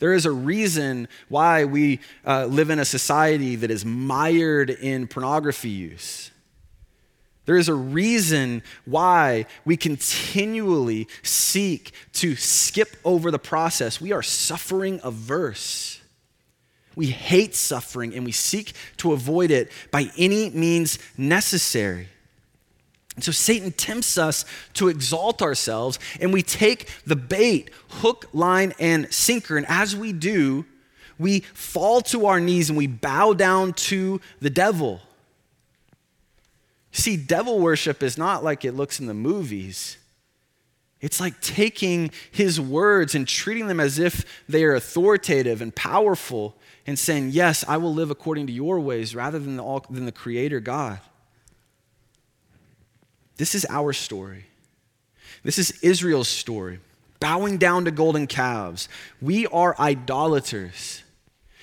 There 0.00 0.14
is 0.14 0.26
a 0.26 0.30
reason 0.30 1.08
why 1.28 1.66
we 1.66 2.00
uh, 2.26 2.46
live 2.46 2.70
in 2.70 2.78
a 2.78 2.84
society 2.84 3.54
that 3.56 3.70
is 3.70 3.84
mired 3.84 4.70
in 4.70 5.06
pornography 5.06 5.68
use. 5.68 6.30
There 7.44 7.56
is 7.56 7.68
a 7.68 7.74
reason 7.74 8.62
why 8.84 9.46
we 9.64 9.76
continually 9.76 11.06
seek 11.22 11.92
to 12.14 12.34
skip 12.34 12.96
over 13.04 13.30
the 13.30 13.38
process. 13.38 14.00
We 14.00 14.12
are 14.12 14.22
suffering 14.22 15.00
averse. 15.04 16.00
We 16.96 17.06
hate 17.06 17.54
suffering 17.54 18.14
and 18.14 18.24
we 18.24 18.32
seek 18.32 18.72
to 18.98 19.12
avoid 19.12 19.50
it 19.50 19.70
by 19.90 20.10
any 20.16 20.50
means 20.50 20.98
necessary. 21.18 22.08
And 23.20 23.24
so 23.26 23.32
Satan 23.32 23.72
tempts 23.72 24.16
us 24.16 24.46
to 24.72 24.88
exalt 24.88 25.42
ourselves, 25.42 25.98
and 26.22 26.32
we 26.32 26.40
take 26.40 26.88
the 27.04 27.16
bait, 27.16 27.68
hook, 27.90 28.30
line, 28.32 28.72
and 28.78 29.12
sinker. 29.12 29.58
And 29.58 29.66
as 29.68 29.94
we 29.94 30.14
do, 30.14 30.64
we 31.18 31.40
fall 31.52 32.00
to 32.00 32.24
our 32.24 32.40
knees 32.40 32.70
and 32.70 32.78
we 32.78 32.86
bow 32.86 33.34
down 33.34 33.74
to 33.74 34.22
the 34.40 34.48
devil. 34.48 35.02
See, 36.92 37.18
devil 37.18 37.58
worship 37.58 38.02
is 38.02 38.16
not 38.16 38.42
like 38.42 38.64
it 38.64 38.72
looks 38.72 38.98
in 38.98 39.04
the 39.04 39.12
movies. 39.12 39.98
It's 41.02 41.20
like 41.20 41.42
taking 41.42 42.10
his 42.30 42.58
words 42.58 43.14
and 43.14 43.28
treating 43.28 43.66
them 43.66 43.80
as 43.80 43.98
if 43.98 44.24
they 44.48 44.64
are 44.64 44.74
authoritative 44.74 45.60
and 45.60 45.76
powerful 45.76 46.56
and 46.86 46.98
saying, 46.98 47.32
Yes, 47.32 47.66
I 47.68 47.76
will 47.76 47.92
live 47.92 48.10
according 48.10 48.46
to 48.46 48.52
your 48.54 48.80
ways 48.80 49.14
rather 49.14 49.38
than 49.38 49.56
the, 49.58 49.80
than 49.90 50.06
the 50.06 50.10
Creator 50.10 50.60
God. 50.60 51.00
This 53.40 53.54
is 53.54 53.66
our 53.70 53.94
story. 53.94 54.44
This 55.42 55.56
is 55.56 55.70
Israel's 55.80 56.28
story. 56.28 56.78
Bowing 57.20 57.56
down 57.56 57.86
to 57.86 57.90
golden 57.90 58.26
calves. 58.26 58.86
We 59.18 59.46
are 59.46 59.74
idolaters. 59.80 61.02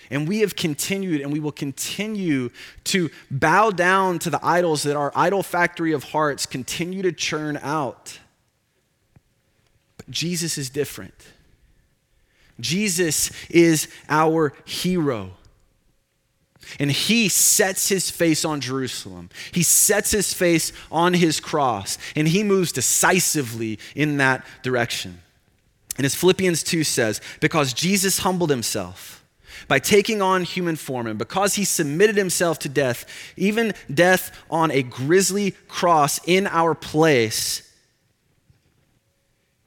And 0.09 0.27
we 0.27 0.39
have 0.39 0.55
continued 0.55 1.21
and 1.21 1.31
we 1.31 1.39
will 1.39 1.51
continue 1.51 2.49
to 2.85 3.11
bow 3.29 3.69
down 3.69 4.17
to 4.19 4.31
the 4.31 4.43
idols 4.43 4.81
that 4.83 4.95
our 4.95 5.11
idol 5.15 5.43
factory 5.43 5.91
of 5.91 6.05
hearts 6.05 6.47
continue 6.47 7.03
to 7.03 7.11
churn 7.11 7.59
out. 7.61 8.17
But 9.97 10.09
Jesus 10.09 10.57
is 10.57 10.71
different. 10.71 11.27
Jesus 12.59 13.29
is 13.51 13.87
our 14.09 14.51
hero. 14.65 15.36
And 16.79 16.91
he 16.91 17.29
sets 17.29 17.89
his 17.89 18.09
face 18.09 18.43
on 18.45 18.61
Jerusalem. 18.61 19.29
He 19.51 19.63
sets 19.63 20.11
his 20.11 20.33
face 20.33 20.71
on 20.91 21.13
his 21.13 21.39
cross, 21.39 21.97
and 22.15 22.27
he 22.27 22.43
moves 22.43 22.71
decisively 22.71 23.79
in 23.95 24.17
that 24.17 24.45
direction. 24.63 25.21
And 25.97 26.05
as 26.05 26.15
Philippians 26.15 26.63
2 26.63 26.83
says, 26.83 27.21
because 27.39 27.73
Jesus 27.73 28.19
humbled 28.19 28.49
himself 28.49 29.23
by 29.67 29.79
taking 29.79 30.21
on 30.21 30.43
human 30.43 30.75
form, 30.75 31.07
and 31.07 31.17
because 31.17 31.55
he 31.55 31.65
submitted 31.65 32.15
himself 32.15 32.59
to 32.59 32.69
death, 32.69 33.05
even 33.35 33.73
death 33.91 34.31
on 34.49 34.69
a 34.71 34.83
grisly 34.83 35.51
cross 35.67 36.19
in 36.25 36.47
our 36.47 36.75
place, 36.75 37.63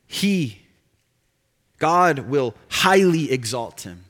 he 0.07 0.61
God 1.79 2.21
will 2.21 2.55
highly 2.69 3.33
exalt 3.33 3.81
him 3.81 4.05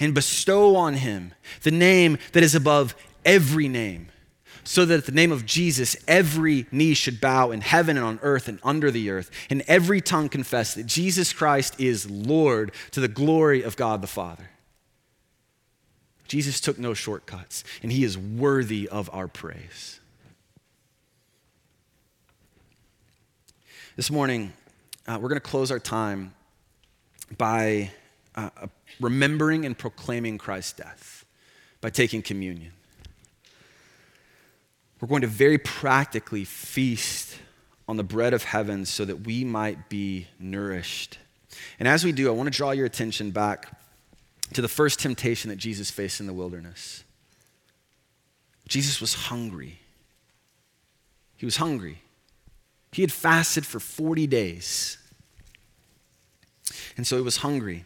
and 0.00 0.14
bestow 0.14 0.76
on 0.76 0.94
him 0.94 1.34
the 1.62 1.70
name 1.70 2.18
that 2.32 2.42
is 2.42 2.54
above 2.54 2.94
every 3.24 3.68
name, 3.68 4.08
so 4.64 4.84
that 4.84 4.98
at 4.98 5.06
the 5.06 5.12
name 5.12 5.32
of 5.32 5.46
Jesus, 5.46 5.96
every 6.06 6.66
knee 6.70 6.94
should 6.94 7.20
bow 7.20 7.50
in 7.50 7.60
heaven 7.60 7.96
and 7.96 8.04
on 8.04 8.18
earth 8.22 8.48
and 8.48 8.58
under 8.62 8.90
the 8.90 9.10
earth, 9.10 9.30
and 9.50 9.62
every 9.66 10.00
tongue 10.00 10.28
confess 10.28 10.74
that 10.74 10.86
Jesus 10.86 11.32
Christ 11.32 11.80
is 11.80 12.10
Lord 12.10 12.72
to 12.90 13.00
the 13.00 13.08
glory 13.08 13.62
of 13.62 13.76
God 13.76 14.02
the 14.02 14.06
Father. 14.06 14.50
Jesus 16.26 16.60
took 16.60 16.78
no 16.78 16.92
shortcuts, 16.92 17.64
and 17.82 17.90
he 17.90 18.04
is 18.04 18.18
worthy 18.18 18.86
of 18.88 19.08
our 19.12 19.28
praise. 19.28 20.00
This 23.96 24.10
morning, 24.10 24.52
uh, 25.06 25.18
we're 25.20 25.30
going 25.30 25.40
to 25.40 25.48
close 25.48 25.70
our 25.70 25.80
time 25.80 26.34
by 27.36 27.90
uh, 28.38 28.66
remembering 29.00 29.64
and 29.64 29.76
proclaiming 29.76 30.38
Christ's 30.38 30.74
death, 30.74 31.24
by 31.80 31.90
taking 31.90 32.22
communion. 32.22 32.72
We're 35.00 35.08
going 35.08 35.22
to 35.22 35.28
very 35.28 35.58
practically 35.58 36.44
feast 36.44 37.36
on 37.88 37.96
the 37.96 38.04
bread 38.04 38.34
of 38.34 38.44
heaven 38.44 38.84
so 38.84 39.04
that 39.04 39.26
we 39.26 39.44
might 39.44 39.88
be 39.88 40.26
nourished. 40.38 41.18
And 41.78 41.88
as 41.88 42.04
we 42.04 42.12
do, 42.12 42.28
I 42.28 42.32
want 42.32 42.52
to 42.52 42.56
draw 42.56 42.72
your 42.72 42.86
attention 42.86 43.30
back 43.30 43.76
to 44.52 44.62
the 44.62 44.68
first 44.68 45.00
temptation 45.00 45.50
that 45.50 45.56
Jesus 45.56 45.90
faced 45.90 46.20
in 46.20 46.26
the 46.26 46.32
wilderness. 46.32 47.04
Jesus 48.68 49.00
was 49.00 49.14
hungry. 49.14 49.80
He 51.36 51.46
was 51.46 51.56
hungry. 51.56 52.02
He 52.92 53.02
had 53.02 53.12
fasted 53.12 53.66
for 53.66 53.80
40 53.80 54.26
days. 54.26 54.98
And 56.96 57.06
so 57.06 57.16
he 57.16 57.22
was 57.22 57.38
hungry. 57.38 57.84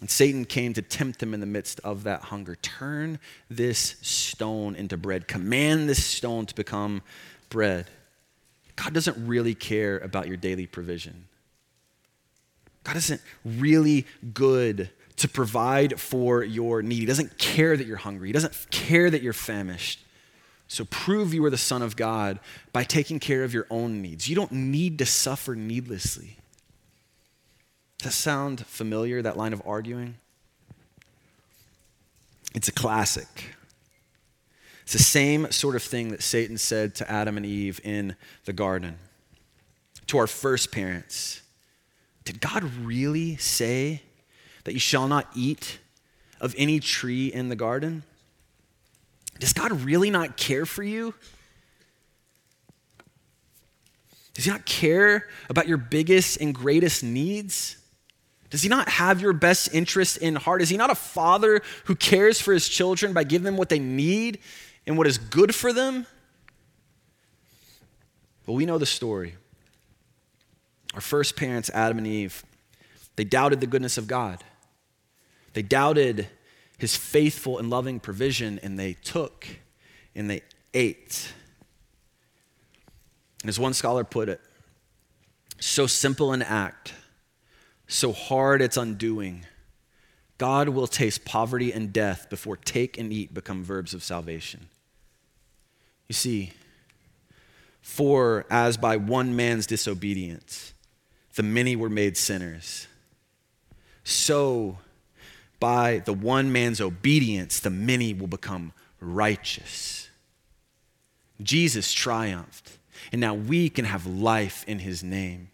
And 0.00 0.10
Satan 0.10 0.44
came 0.44 0.74
to 0.74 0.82
tempt 0.82 1.20
them 1.20 1.32
in 1.32 1.40
the 1.40 1.46
midst 1.46 1.80
of 1.80 2.04
that 2.04 2.22
hunger. 2.22 2.54
Turn 2.56 3.18
this 3.48 3.96
stone 4.02 4.74
into 4.74 4.96
bread. 4.96 5.26
Command 5.26 5.88
this 5.88 6.04
stone 6.04 6.44
to 6.46 6.54
become 6.54 7.02
bread. 7.48 7.86
God 8.76 8.92
doesn't 8.92 9.26
really 9.26 9.54
care 9.54 9.98
about 9.98 10.28
your 10.28 10.36
daily 10.36 10.66
provision. 10.66 11.28
God 12.84 12.96
isn't 12.96 13.22
really 13.44 14.06
good 14.34 14.90
to 15.16 15.28
provide 15.28 15.98
for 15.98 16.44
your 16.44 16.82
need. 16.82 17.00
He 17.00 17.06
doesn't 17.06 17.38
care 17.38 17.76
that 17.76 17.86
you're 17.86 17.96
hungry. 17.96 18.28
He 18.28 18.32
doesn't 18.32 18.70
care 18.70 19.08
that 19.10 19.22
you're 19.22 19.32
famished. 19.32 20.04
So 20.68 20.84
prove 20.84 21.32
you 21.32 21.44
are 21.46 21.50
the 21.50 21.56
Son 21.56 21.80
of 21.80 21.96
God 21.96 22.38
by 22.72 22.84
taking 22.84 23.18
care 23.18 23.44
of 23.44 23.54
your 23.54 23.66
own 23.70 24.02
needs. 24.02 24.28
You 24.28 24.36
don't 24.36 24.52
need 24.52 24.98
to 24.98 25.06
suffer 25.06 25.54
needlessly. 25.54 26.36
Does 27.98 28.06
that 28.06 28.12
sound 28.12 28.66
familiar, 28.66 29.22
that 29.22 29.36
line 29.36 29.52
of 29.52 29.62
arguing? 29.64 30.16
It's 32.54 32.68
a 32.68 32.72
classic. 32.72 33.56
It's 34.82 34.92
the 34.92 34.98
same 34.98 35.50
sort 35.50 35.76
of 35.76 35.82
thing 35.82 36.10
that 36.10 36.22
Satan 36.22 36.58
said 36.58 36.94
to 36.96 37.10
Adam 37.10 37.36
and 37.36 37.44
Eve 37.44 37.80
in 37.82 38.16
the 38.44 38.52
garden, 38.52 38.98
to 40.06 40.18
our 40.18 40.26
first 40.26 40.70
parents. 40.70 41.42
Did 42.24 42.40
God 42.40 42.62
really 42.62 43.36
say 43.36 44.02
that 44.64 44.74
you 44.74 44.78
shall 44.80 45.08
not 45.08 45.28
eat 45.34 45.78
of 46.40 46.54
any 46.56 46.80
tree 46.80 47.26
in 47.28 47.48
the 47.48 47.56
garden? 47.56 48.04
Does 49.38 49.52
God 49.52 49.72
really 49.82 50.10
not 50.10 50.36
care 50.36 50.66
for 50.66 50.82
you? 50.82 51.14
Does 54.34 54.44
He 54.44 54.50
not 54.50 54.66
care 54.66 55.28
about 55.48 55.66
your 55.66 55.78
biggest 55.78 56.40
and 56.40 56.54
greatest 56.54 57.02
needs? 57.02 57.76
Does 58.50 58.62
he 58.62 58.68
not 58.68 58.88
have 58.88 59.20
your 59.20 59.32
best 59.32 59.74
interest 59.74 60.18
in 60.18 60.36
heart? 60.36 60.62
Is 60.62 60.68
he 60.68 60.76
not 60.76 60.90
a 60.90 60.94
father 60.94 61.62
who 61.84 61.94
cares 61.94 62.40
for 62.40 62.52
his 62.52 62.68
children 62.68 63.12
by 63.12 63.24
giving 63.24 63.44
them 63.44 63.56
what 63.56 63.68
they 63.68 63.78
need 63.78 64.38
and 64.86 64.96
what 64.96 65.06
is 65.06 65.18
good 65.18 65.54
for 65.54 65.72
them? 65.72 66.06
Well, 68.46 68.56
we 68.56 68.66
know 68.66 68.78
the 68.78 68.86
story. 68.86 69.34
Our 70.94 71.00
first 71.00 71.36
parents, 71.36 71.70
Adam 71.74 71.98
and 71.98 72.06
Eve, 72.06 72.44
they 73.16 73.24
doubted 73.24 73.60
the 73.60 73.66
goodness 73.66 73.98
of 73.98 74.06
God. 74.06 74.44
They 75.52 75.62
doubted 75.62 76.28
his 76.78 76.96
faithful 76.96 77.58
and 77.58 77.70
loving 77.70 77.98
provision, 77.98 78.60
and 78.62 78.78
they 78.78 78.92
took 78.92 79.46
and 80.14 80.30
they 80.30 80.42
ate. 80.74 81.32
And 83.42 83.48
as 83.48 83.58
one 83.58 83.74
scholar 83.74 84.04
put 84.04 84.28
it, 84.28 84.40
so 85.58 85.86
simple 85.86 86.32
an 86.32 86.42
act 86.42 86.92
so 87.86 88.12
hard 88.12 88.60
it's 88.60 88.76
undoing. 88.76 89.44
God 90.38 90.68
will 90.68 90.86
taste 90.86 91.24
poverty 91.24 91.72
and 91.72 91.92
death 91.92 92.28
before 92.28 92.56
take 92.56 92.98
and 92.98 93.12
eat 93.12 93.32
become 93.32 93.64
verbs 93.64 93.94
of 93.94 94.02
salvation. 94.02 94.68
You 96.08 96.14
see, 96.14 96.52
for 97.80 98.44
as 98.50 98.76
by 98.76 98.96
one 98.96 99.34
man's 99.34 99.66
disobedience 99.66 100.74
the 101.34 101.42
many 101.42 101.76
were 101.76 101.90
made 101.90 102.16
sinners, 102.16 102.86
so 104.04 104.78
by 105.60 105.98
the 106.04 106.12
one 106.12 106.50
man's 106.50 106.80
obedience 106.80 107.60
the 107.60 107.70
many 107.70 108.12
will 108.14 108.26
become 108.26 108.72
righteous. 109.00 110.08
Jesus 111.42 111.92
triumphed, 111.92 112.78
and 113.12 113.20
now 113.20 113.34
we 113.34 113.68
can 113.68 113.84
have 113.84 114.06
life 114.06 114.64
in 114.66 114.78
his 114.78 115.02
name 115.02 115.50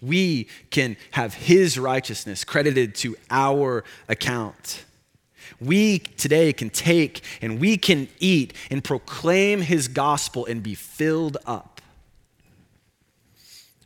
we 0.00 0.48
can 0.70 0.96
have 1.12 1.34
his 1.34 1.78
righteousness 1.78 2.44
credited 2.44 2.94
to 2.96 3.16
our 3.30 3.84
account. 4.08 4.84
We 5.60 5.98
today 5.98 6.52
can 6.52 6.70
take 6.70 7.22
and 7.40 7.60
we 7.60 7.76
can 7.76 8.08
eat 8.20 8.52
and 8.70 8.84
proclaim 8.84 9.62
his 9.62 9.88
gospel 9.88 10.46
and 10.46 10.62
be 10.62 10.74
filled 10.74 11.36
up. 11.46 11.80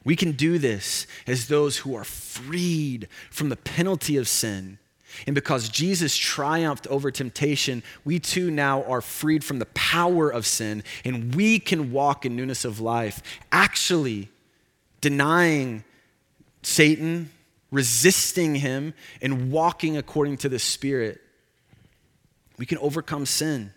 We 0.04 0.16
can 0.16 0.32
do 0.32 0.58
this 0.58 1.06
as 1.26 1.48
those 1.48 1.78
who 1.78 1.94
are 1.94 2.04
freed 2.04 3.08
from 3.30 3.48
the 3.48 3.56
penalty 3.56 4.16
of 4.16 4.26
sin. 4.26 4.78
And 5.26 5.34
because 5.34 5.68
Jesus 5.68 6.16
triumphed 6.16 6.86
over 6.88 7.10
temptation, 7.10 7.82
we 8.04 8.18
too 8.18 8.50
now 8.50 8.82
are 8.84 9.00
freed 9.02 9.44
from 9.44 9.58
the 9.58 9.66
power 9.66 10.30
of 10.30 10.46
sin 10.46 10.82
and 11.04 11.34
we 11.34 11.58
can 11.58 11.92
walk 11.92 12.26
in 12.26 12.34
newness 12.34 12.64
of 12.64 12.80
life, 12.80 13.22
actually 13.52 14.30
denying 15.00 15.84
Satan, 16.62 17.30
resisting 17.70 18.54
him, 18.56 18.94
and 19.20 19.50
walking 19.50 19.96
according 19.96 20.38
to 20.38 20.48
the 20.48 20.58
Spirit, 20.58 21.20
we 22.58 22.66
can 22.66 22.78
overcome 22.78 23.26
sin. 23.26 23.72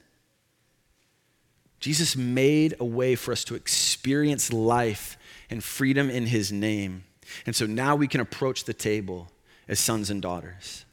Jesus 1.80 2.16
made 2.16 2.76
a 2.80 2.86
way 2.86 3.16
for 3.16 3.32
us 3.32 3.44
to 3.46 3.56
experience 3.56 4.52
life 4.52 5.18
and 5.50 5.64
freedom 5.64 6.10
in 6.10 6.26
his 6.26 6.52
name. 6.52 7.04
And 7.46 7.56
so 7.56 7.66
now 7.66 7.96
we 7.96 8.08
can 8.08 8.22
approach 8.22 8.64
the 8.64 8.74
table 8.74 9.32
as 9.68 9.80
sons 9.80 10.10
and 10.10 10.22
daughters. 10.22 10.85